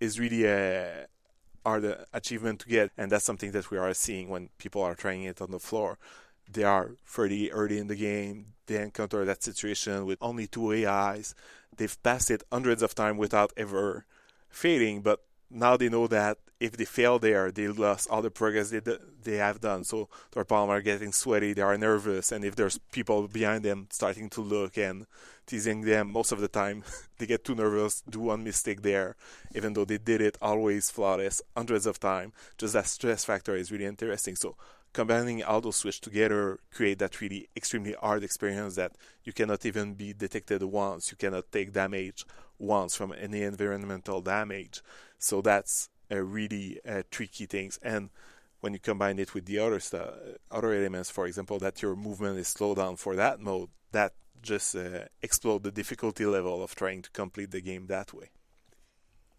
is 0.00 0.20
really 0.20 0.44
a 0.46 1.06
hard 1.64 1.84
achievement 2.12 2.60
to 2.60 2.68
get, 2.68 2.90
and 2.96 3.10
that's 3.10 3.24
something 3.24 3.50
that 3.52 3.70
we 3.70 3.78
are 3.78 3.92
seeing 3.94 4.28
when 4.28 4.50
people 4.58 4.82
are 4.82 4.94
trying 4.94 5.24
it 5.24 5.40
on 5.40 5.50
the 5.50 5.58
floor. 5.58 5.98
They 6.50 6.64
are 6.64 6.92
fairly 7.04 7.50
early 7.50 7.78
in 7.78 7.88
the 7.88 7.96
game. 7.96 8.46
They 8.66 8.82
encounter 8.82 9.24
that 9.24 9.42
situation 9.42 10.06
with 10.06 10.18
only 10.20 10.46
two 10.46 10.72
AIs 10.72 11.34
they've 11.76 12.02
passed 12.02 12.30
it 12.30 12.42
hundreds 12.50 12.82
of 12.82 12.94
times 12.94 13.18
without 13.18 13.52
ever 13.56 14.04
failing, 14.48 15.02
but 15.02 15.22
now 15.50 15.76
they 15.76 15.88
know 15.88 16.06
that 16.06 16.38
if 16.58 16.76
they 16.76 16.84
fail 16.84 17.18
there, 17.18 17.50
they 17.50 17.68
lost 17.68 18.08
all 18.08 18.22
the 18.22 18.30
progress 18.30 18.70
they 18.70 18.80
they 19.22 19.36
have 19.36 19.60
done. 19.60 19.84
So 19.84 20.08
their 20.32 20.44
palms 20.44 20.70
are 20.70 20.80
getting 20.80 21.12
sweaty, 21.12 21.52
they 21.52 21.62
are 21.62 21.76
nervous, 21.76 22.32
and 22.32 22.44
if 22.44 22.56
there's 22.56 22.78
people 22.92 23.28
behind 23.28 23.62
them 23.62 23.88
starting 23.90 24.30
to 24.30 24.40
look 24.40 24.78
and 24.78 25.06
teasing 25.46 25.82
them, 25.82 26.10
most 26.10 26.32
of 26.32 26.40
the 26.40 26.48
time 26.48 26.82
they 27.18 27.26
get 27.26 27.44
too 27.44 27.54
nervous, 27.54 28.02
do 28.08 28.20
one 28.20 28.42
mistake 28.42 28.82
there, 28.82 29.16
even 29.54 29.74
though 29.74 29.84
they 29.84 29.98
did 29.98 30.20
it 30.20 30.38
always 30.40 30.90
flawless 30.90 31.42
hundreds 31.56 31.86
of 31.86 32.00
times. 32.00 32.32
Just 32.56 32.72
that 32.72 32.86
stress 32.86 33.24
factor 33.24 33.54
is 33.54 33.70
really 33.70 33.84
interesting. 33.84 34.34
So 34.34 34.56
combining 34.96 35.44
all 35.44 35.60
those 35.60 35.76
switch 35.76 36.00
together 36.00 36.58
create 36.72 36.98
that 36.98 37.20
really 37.20 37.42
extremely 37.54 37.94
hard 38.00 38.24
experience 38.24 38.76
that 38.76 38.92
you 39.24 39.32
cannot 39.38 39.66
even 39.66 39.92
be 39.92 40.14
detected 40.14 40.62
once. 40.62 41.10
You 41.10 41.18
cannot 41.18 41.52
take 41.52 41.74
damage 41.74 42.24
once 42.58 42.96
from 42.96 43.12
any 43.26 43.42
environmental 43.42 44.22
damage. 44.22 44.80
So 45.18 45.42
that's 45.42 45.90
a 46.10 46.22
really 46.22 46.80
uh, 46.88 47.02
tricky 47.10 47.44
things 47.44 47.78
and 47.82 48.08
when 48.60 48.72
you 48.72 48.78
combine 48.78 49.18
it 49.18 49.34
with 49.34 49.44
the 49.44 49.58
other 49.58 49.80
stuff 49.80 50.10
other 50.50 50.72
elements 50.72 51.10
for 51.10 51.26
example 51.26 51.58
that 51.58 51.82
your 51.82 51.96
movement 51.96 52.38
is 52.38 52.48
slowed 52.48 52.76
down 52.76 52.94
for 52.94 53.16
that 53.16 53.40
mode 53.40 53.68
that 53.90 54.12
just 54.40 54.76
uh, 54.76 55.00
explode 55.20 55.62
the 55.64 55.72
difficulty 55.72 56.24
level 56.24 56.62
of 56.62 56.74
trying 56.74 57.02
to 57.02 57.10
complete 57.10 57.50
the 57.50 57.60
game 57.60 57.86
that 57.88 58.14
way. 58.14 58.30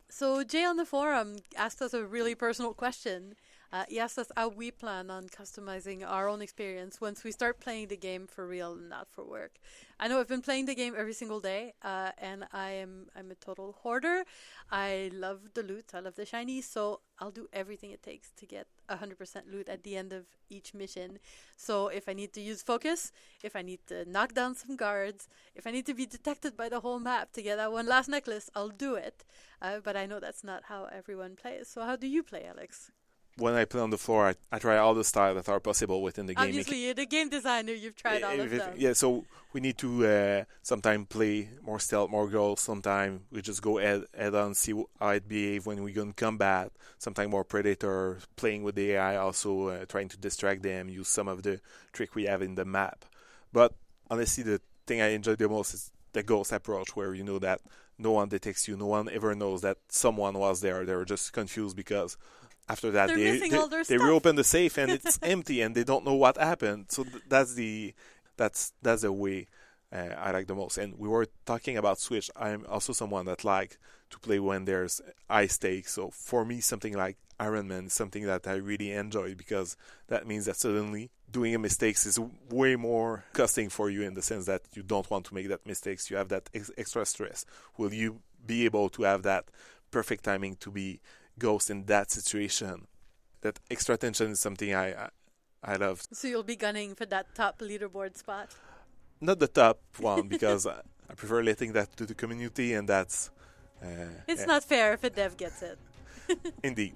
So 0.09 0.43
jay 0.43 0.65
on 0.65 0.75
the 0.75 0.85
forum 0.85 1.37
asked 1.55 1.81
us 1.81 1.93
a 1.93 2.05
really 2.05 2.35
personal 2.35 2.73
question 2.73 3.35
Uh, 3.71 3.83
yes, 3.89 4.13
that's 4.15 4.31
how 4.38 4.47
we 4.47 4.71
plan 4.71 5.09
on 5.09 5.27
customizing 5.27 6.01
our 6.07 6.29
own 6.29 6.41
experience 6.41 7.01
once 7.01 7.24
we 7.24 7.31
start 7.31 7.59
playing 7.59 7.88
the 7.88 7.97
game 7.97 8.25
for 8.25 8.47
real 8.47 8.74
and 8.74 8.89
not 8.89 9.07
for 9.12 9.25
work. 9.25 9.59
I 10.00 10.07
know 10.07 10.19
I've 10.19 10.27
been 10.27 10.41
playing 10.41 10.67
the 10.67 10.75
game 10.75 10.93
every 10.97 11.13
single 11.13 11.39
day, 11.41 11.74
uh, 11.83 12.12
and 12.17 12.45
I 12.53 12.69
am 12.71 13.07
I'm 13.15 13.29
a 13.31 13.36
total 13.36 13.75
hoarder. 13.81 14.24
I 14.71 15.12
love 15.13 15.39
the 15.53 15.63
loot. 15.63 15.91
I 15.93 16.00
love 16.00 16.15
the 16.15 16.25
shiny, 16.25 16.62
so 16.62 17.01
I'll 17.19 17.31
do 17.31 17.47
everything 17.51 17.91
it 17.91 18.03
takes 18.03 18.31
to 18.38 18.45
get 18.45 18.67
100% 18.89 19.51
loot 19.51 19.67
at 19.67 19.83
the 19.83 19.97
end 19.97 20.13
of 20.13 20.25
each 20.50 20.74
mission. 20.74 21.19
So 21.57 21.88
if 21.88 22.07
I 22.07 22.13
need 22.13 22.31
to 22.33 22.41
use 22.41 22.62
focus, 22.62 23.12
if 23.43 23.55
I 23.55 23.63
need 23.63 23.79
to 23.88 24.05
knock 24.09 24.33
down 24.33 24.55
some 24.55 24.75
guards, 24.77 25.27
if 25.55 25.67
I 25.67 25.71
need 25.71 25.86
to 25.88 25.93
be 25.93 26.05
detected 26.05 26.55
by 26.55 26.69
the 26.69 26.79
whole 26.79 27.00
map 27.00 27.33
to 27.33 27.41
get 27.41 27.57
that 27.57 27.71
one 27.71 27.88
last 27.88 28.07
necklace, 28.07 28.50
I'll 28.55 28.69
do 28.69 28.95
it. 28.95 29.25
Uh, 29.62 29.79
but 29.83 29.97
I 29.97 30.05
know 30.05 30.19
that's 30.19 30.43
not 30.43 30.63
how 30.65 30.86
everyone 30.86 31.36
plays. 31.36 31.67
So 31.67 31.81
how 31.81 31.95
do 31.97 32.07
you 32.07 32.24
play, 32.24 32.45
Alex? 32.45 32.91
When 33.38 33.53
I 33.53 33.65
play 33.65 33.82
on 33.82 33.89
the 33.89 33.98
floor, 33.98 34.29
I, 34.29 34.36
I 34.51 34.60
try 34.60 34.77
all 34.77 34.94
the 34.94 35.03
styles 35.03 35.36
that 35.36 35.51
are 35.51 35.60
possible 35.60 36.01
within 36.01 36.25
the 36.25 36.34
game. 36.34 36.48
Obviously, 36.48 36.86
you're 36.86 36.94
the 36.94 37.06
game 37.06 37.29
designer. 37.29 37.74
You've 37.74 37.96
tried 37.96 38.24
all 38.24 38.39
of 38.39 38.50
them. 38.50 38.74
Yeah, 38.77 38.94
so 38.94 39.25
we 39.53 39.62
need 39.62 39.77
to 39.79 40.06
uh, 40.06 40.44
sometimes 40.63 41.08
play 41.08 41.50
more 41.63 41.79
stealth, 41.79 42.10
more 42.10 42.27
goals. 42.27 42.62
Sometimes 42.62 43.22
we 43.32 43.41
just 43.41 43.62
go 43.62 43.77
head, 43.77 44.06
head 44.17 44.34
on, 44.36 44.56
see 44.56 44.74
how 45.00 45.10
it 45.10 45.27
behave 45.27 45.65
when 45.65 45.84
we 45.84 45.91
go 45.91 46.01
in 46.01 46.13
combat. 46.13 46.72
Sometimes 46.98 47.29
more 47.29 47.44
predator, 47.44 48.17
playing 48.36 48.63
with 48.63 48.75
the 48.75 48.91
AI, 48.94 49.17
also 49.17 49.67
uh, 49.67 49.86
trying 49.86 50.10
to 50.10 50.17
distract 50.17 50.63
them, 50.63 50.89
use 50.89 51.08
some 51.08 51.27
of 51.27 51.44
the 51.44 51.62
trick 51.94 52.15
we 52.15 52.25
have 52.25 52.41
in 52.41 52.56
the 52.56 52.65
map. 52.65 53.06
But 53.53 53.75
honestly, 54.10 54.44
the 54.44 54.62
thing 54.88 55.01
I 55.01 55.10
enjoy 55.10 55.36
the 55.36 55.48
most 55.48 55.74
is 55.74 55.91
the 56.13 56.24
ghost 56.24 56.51
approach, 56.51 56.96
where 56.96 57.13
you 57.13 57.24
know 57.24 57.39
that 57.39 57.62
no 58.00 58.12
one 58.12 58.29
detects 58.29 58.67
you, 58.67 58.77
no 58.77 58.88
one 58.88 59.10
ever 59.10 59.34
knows 59.36 59.62
that 59.62 59.77
someone 59.89 60.38
was 60.38 60.62
there. 60.62 60.86
They're 60.86 61.06
just 61.06 61.34
confused 61.34 61.75
because 61.75 62.17
after 62.69 62.91
that 62.91 63.07
They're 63.07 63.17
they 63.17 63.50
they, 63.50 63.83
they 63.88 63.97
reopen 63.97 64.36
the 64.36 64.43
safe 64.43 64.77
and 64.77 64.91
it's 64.97 65.19
empty 65.21 65.62
and 65.62 65.75
they 65.75 65.83
don't 65.83 66.05
know 66.05 66.15
what 66.15 66.38
happened. 66.38 66.86
So 66.89 67.03
th- 67.03 67.24
that's 67.27 67.53
the 67.53 67.93
that's 68.36 68.74
that's 68.81 69.01
the 69.03 69.12
way 69.12 69.47
uh, 69.91 70.13
I 70.17 70.31
like 70.31 70.47
the 70.47 70.55
most. 70.55 70.77
And 70.77 70.97
we 70.97 71.07
were 71.07 71.27
talking 71.45 71.77
about 71.77 72.00
switch. 72.00 72.29
I'm 72.36 72.65
also 72.69 72.93
someone 72.93 73.25
that 73.25 73.43
like 73.43 73.77
to 74.09 74.19
play 74.19 74.39
when 74.39 74.65
there's 74.65 75.01
high 75.29 75.47
stakes. 75.47 75.93
So 75.93 76.09
for 76.09 76.43
me 76.45 76.59
something 76.59 76.93
like 76.93 77.17
Iron 77.39 77.67
Man 77.67 77.86
is 77.86 77.93
something 77.93 78.25
that 78.25 78.47
I 78.47 78.55
really 78.55 78.91
enjoy 78.91 79.36
because 79.36 79.77
that 80.07 80.27
means 80.27 80.45
that 80.45 80.57
suddenly 80.57 81.12
doing 81.29 81.53
a 81.53 81.59
mistakes 81.59 82.05
is 82.05 82.19
way 82.50 82.75
more 82.75 83.25
costing 83.33 83.69
for 83.69 83.89
you 83.89 84.01
in 84.01 84.13
the 84.13 84.21
sense 84.21 84.45
that 84.45 84.62
you 84.74 84.81
don't 84.81 85.09
want 85.12 85.25
to 85.25 85.36
make 85.36 85.47
that 85.50 85.65
mistakes. 85.65 86.09
You 86.09 86.17
have 86.17 86.29
that 86.29 86.50
ex- 86.53 86.71
extra 86.77 87.05
stress. 87.05 87.45
Will 87.77 87.93
you 87.93 88.21
be 88.45 88.65
able 88.65 88.89
to 88.89 89.03
have 89.03 89.24
that 89.24 89.45
perfect 89.91 90.24
timing 90.24 90.55
to 90.55 90.71
be 90.71 91.00
Ghost 91.39 91.70
in 91.70 91.86
that 91.86 92.12
situation. 92.12 92.88
That 93.41 93.60
extra 93.70 93.96
attention 93.96 94.32
is 94.32 94.39
something 94.39 94.74
I, 94.74 94.94
I, 94.94 95.10
I 95.63 95.75
love. 95.75 96.03
So 96.12 96.27
you'll 96.27 96.44
be 96.44 96.56
gunning 96.56 96.96
for 96.96 97.06
that 97.06 97.34
top 97.36 97.60
leaderboard 97.60 98.17
spot. 98.17 98.56
Not 99.22 99.39
the 99.39 99.48
top 99.48 99.79
one 100.00 100.27
because 100.27 100.65
I, 100.65 100.82
I, 101.10 101.13
prefer 101.13 101.44
letting 101.44 101.74
that 101.74 101.96
to 101.98 102.06
the 102.06 102.13
community, 102.13 102.74
and 102.74 102.88
that's. 102.88 103.32
Uh, 103.82 104.10
it's 104.27 104.46
not 104.46 104.63
fair 104.63 104.94
if 104.94 105.03
a 105.03 105.10
dev 105.10 105.38
gets 105.38 105.62
it. 105.62 105.77
Indeed. 106.63 106.96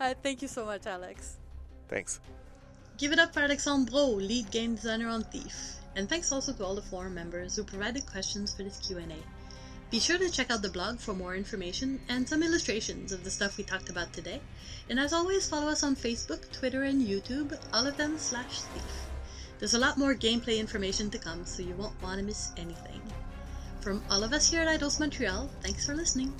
Uh, 0.00 0.14
thank 0.22 0.42
you 0.42 0.48
so 0.48 0.64
much, 0.64 0.86
Alex. 0.86 1.36
Thanks. 1.88 2.20
Give 2.98 3.12
it 3.12 3.18
up 3.18 3.34
for 3.34 3.40
Alexandre 3.40 3.90
Breault, 3.90 4.16
lead 4.16 4.50
game 4.50 4.74
designer 4.74 5.08
on 5.08 5.22
Thief. 5.24 5.76
And 5.96 6.08
thanks 6.08 6.30
also 6.32 6.52
to 6.52 6.64
all 6.64 6.74
the 6.74 6.82
forum 6.82 7.14
members 7.14 7.56
who 7.56 7.64
provided 7.64 8.06
questions 8.06 8.54
for 8.54 8.62
this 8.62 8.78
Q&A. 8.86 9.04
Be 9.90 10.00
sure 10.00 10.18
to 10.18 10.28
check 10.28 10.50
out 10.50 10.60
the 10.60 10.68
blog 10.68 10.98
for 10.98 11.14
more 11.14 11.34
information 11.34 12.00
and 12.10 12.28
some 12.28 12.42
illustrations 12.42 13.10
of 13.10 13.24
the 13.24 13.30
stuff 13.30 13.56
we 13.56 13.64
talked 13.64 13.88
about 13.88 14.12
today. 14.12 14.42
And 14.90 15.00
as 15.00 15.14
always, 15.14 15.48
follow 15.48 15.68
us 15.68 15.82
on 15.82 15.96
Facebook, 15.96 16.52
Twitter, 16.52 16.82
and 16.82 17.06
YouTube, 17.06 17.58
all 17.72 17.86
of 17.86 17.96
them 17.96 18.18
slash 18.18 18.60
Thief. 18.60 18.82
There's 19.58 19.72
a 19.72 19.78
lot 19.78 19.96
more 19.96 20.14
gameplay 20.14 20.58
information 20.58 21.08
to 21.10 21.18
come, 21.18 21.46
so 21.46 21.62
you 21.62 21.74
won't 21.74 22.02
want 22.02 22.18
to 22.18 22.24
miss 22.24 22.52
anything. 22.58 23.00
From 23.80 24.02
all 24.10 24.22
of 24.22 24.34
us 24.34 24.50
here 24.50 24.60
at 24.60 24.80
Eidos 24.80 25.00
Montreal, 25.00 25.48
thanks 25.62 25.86
for 25.86 25.94
listening. 25.94 26.34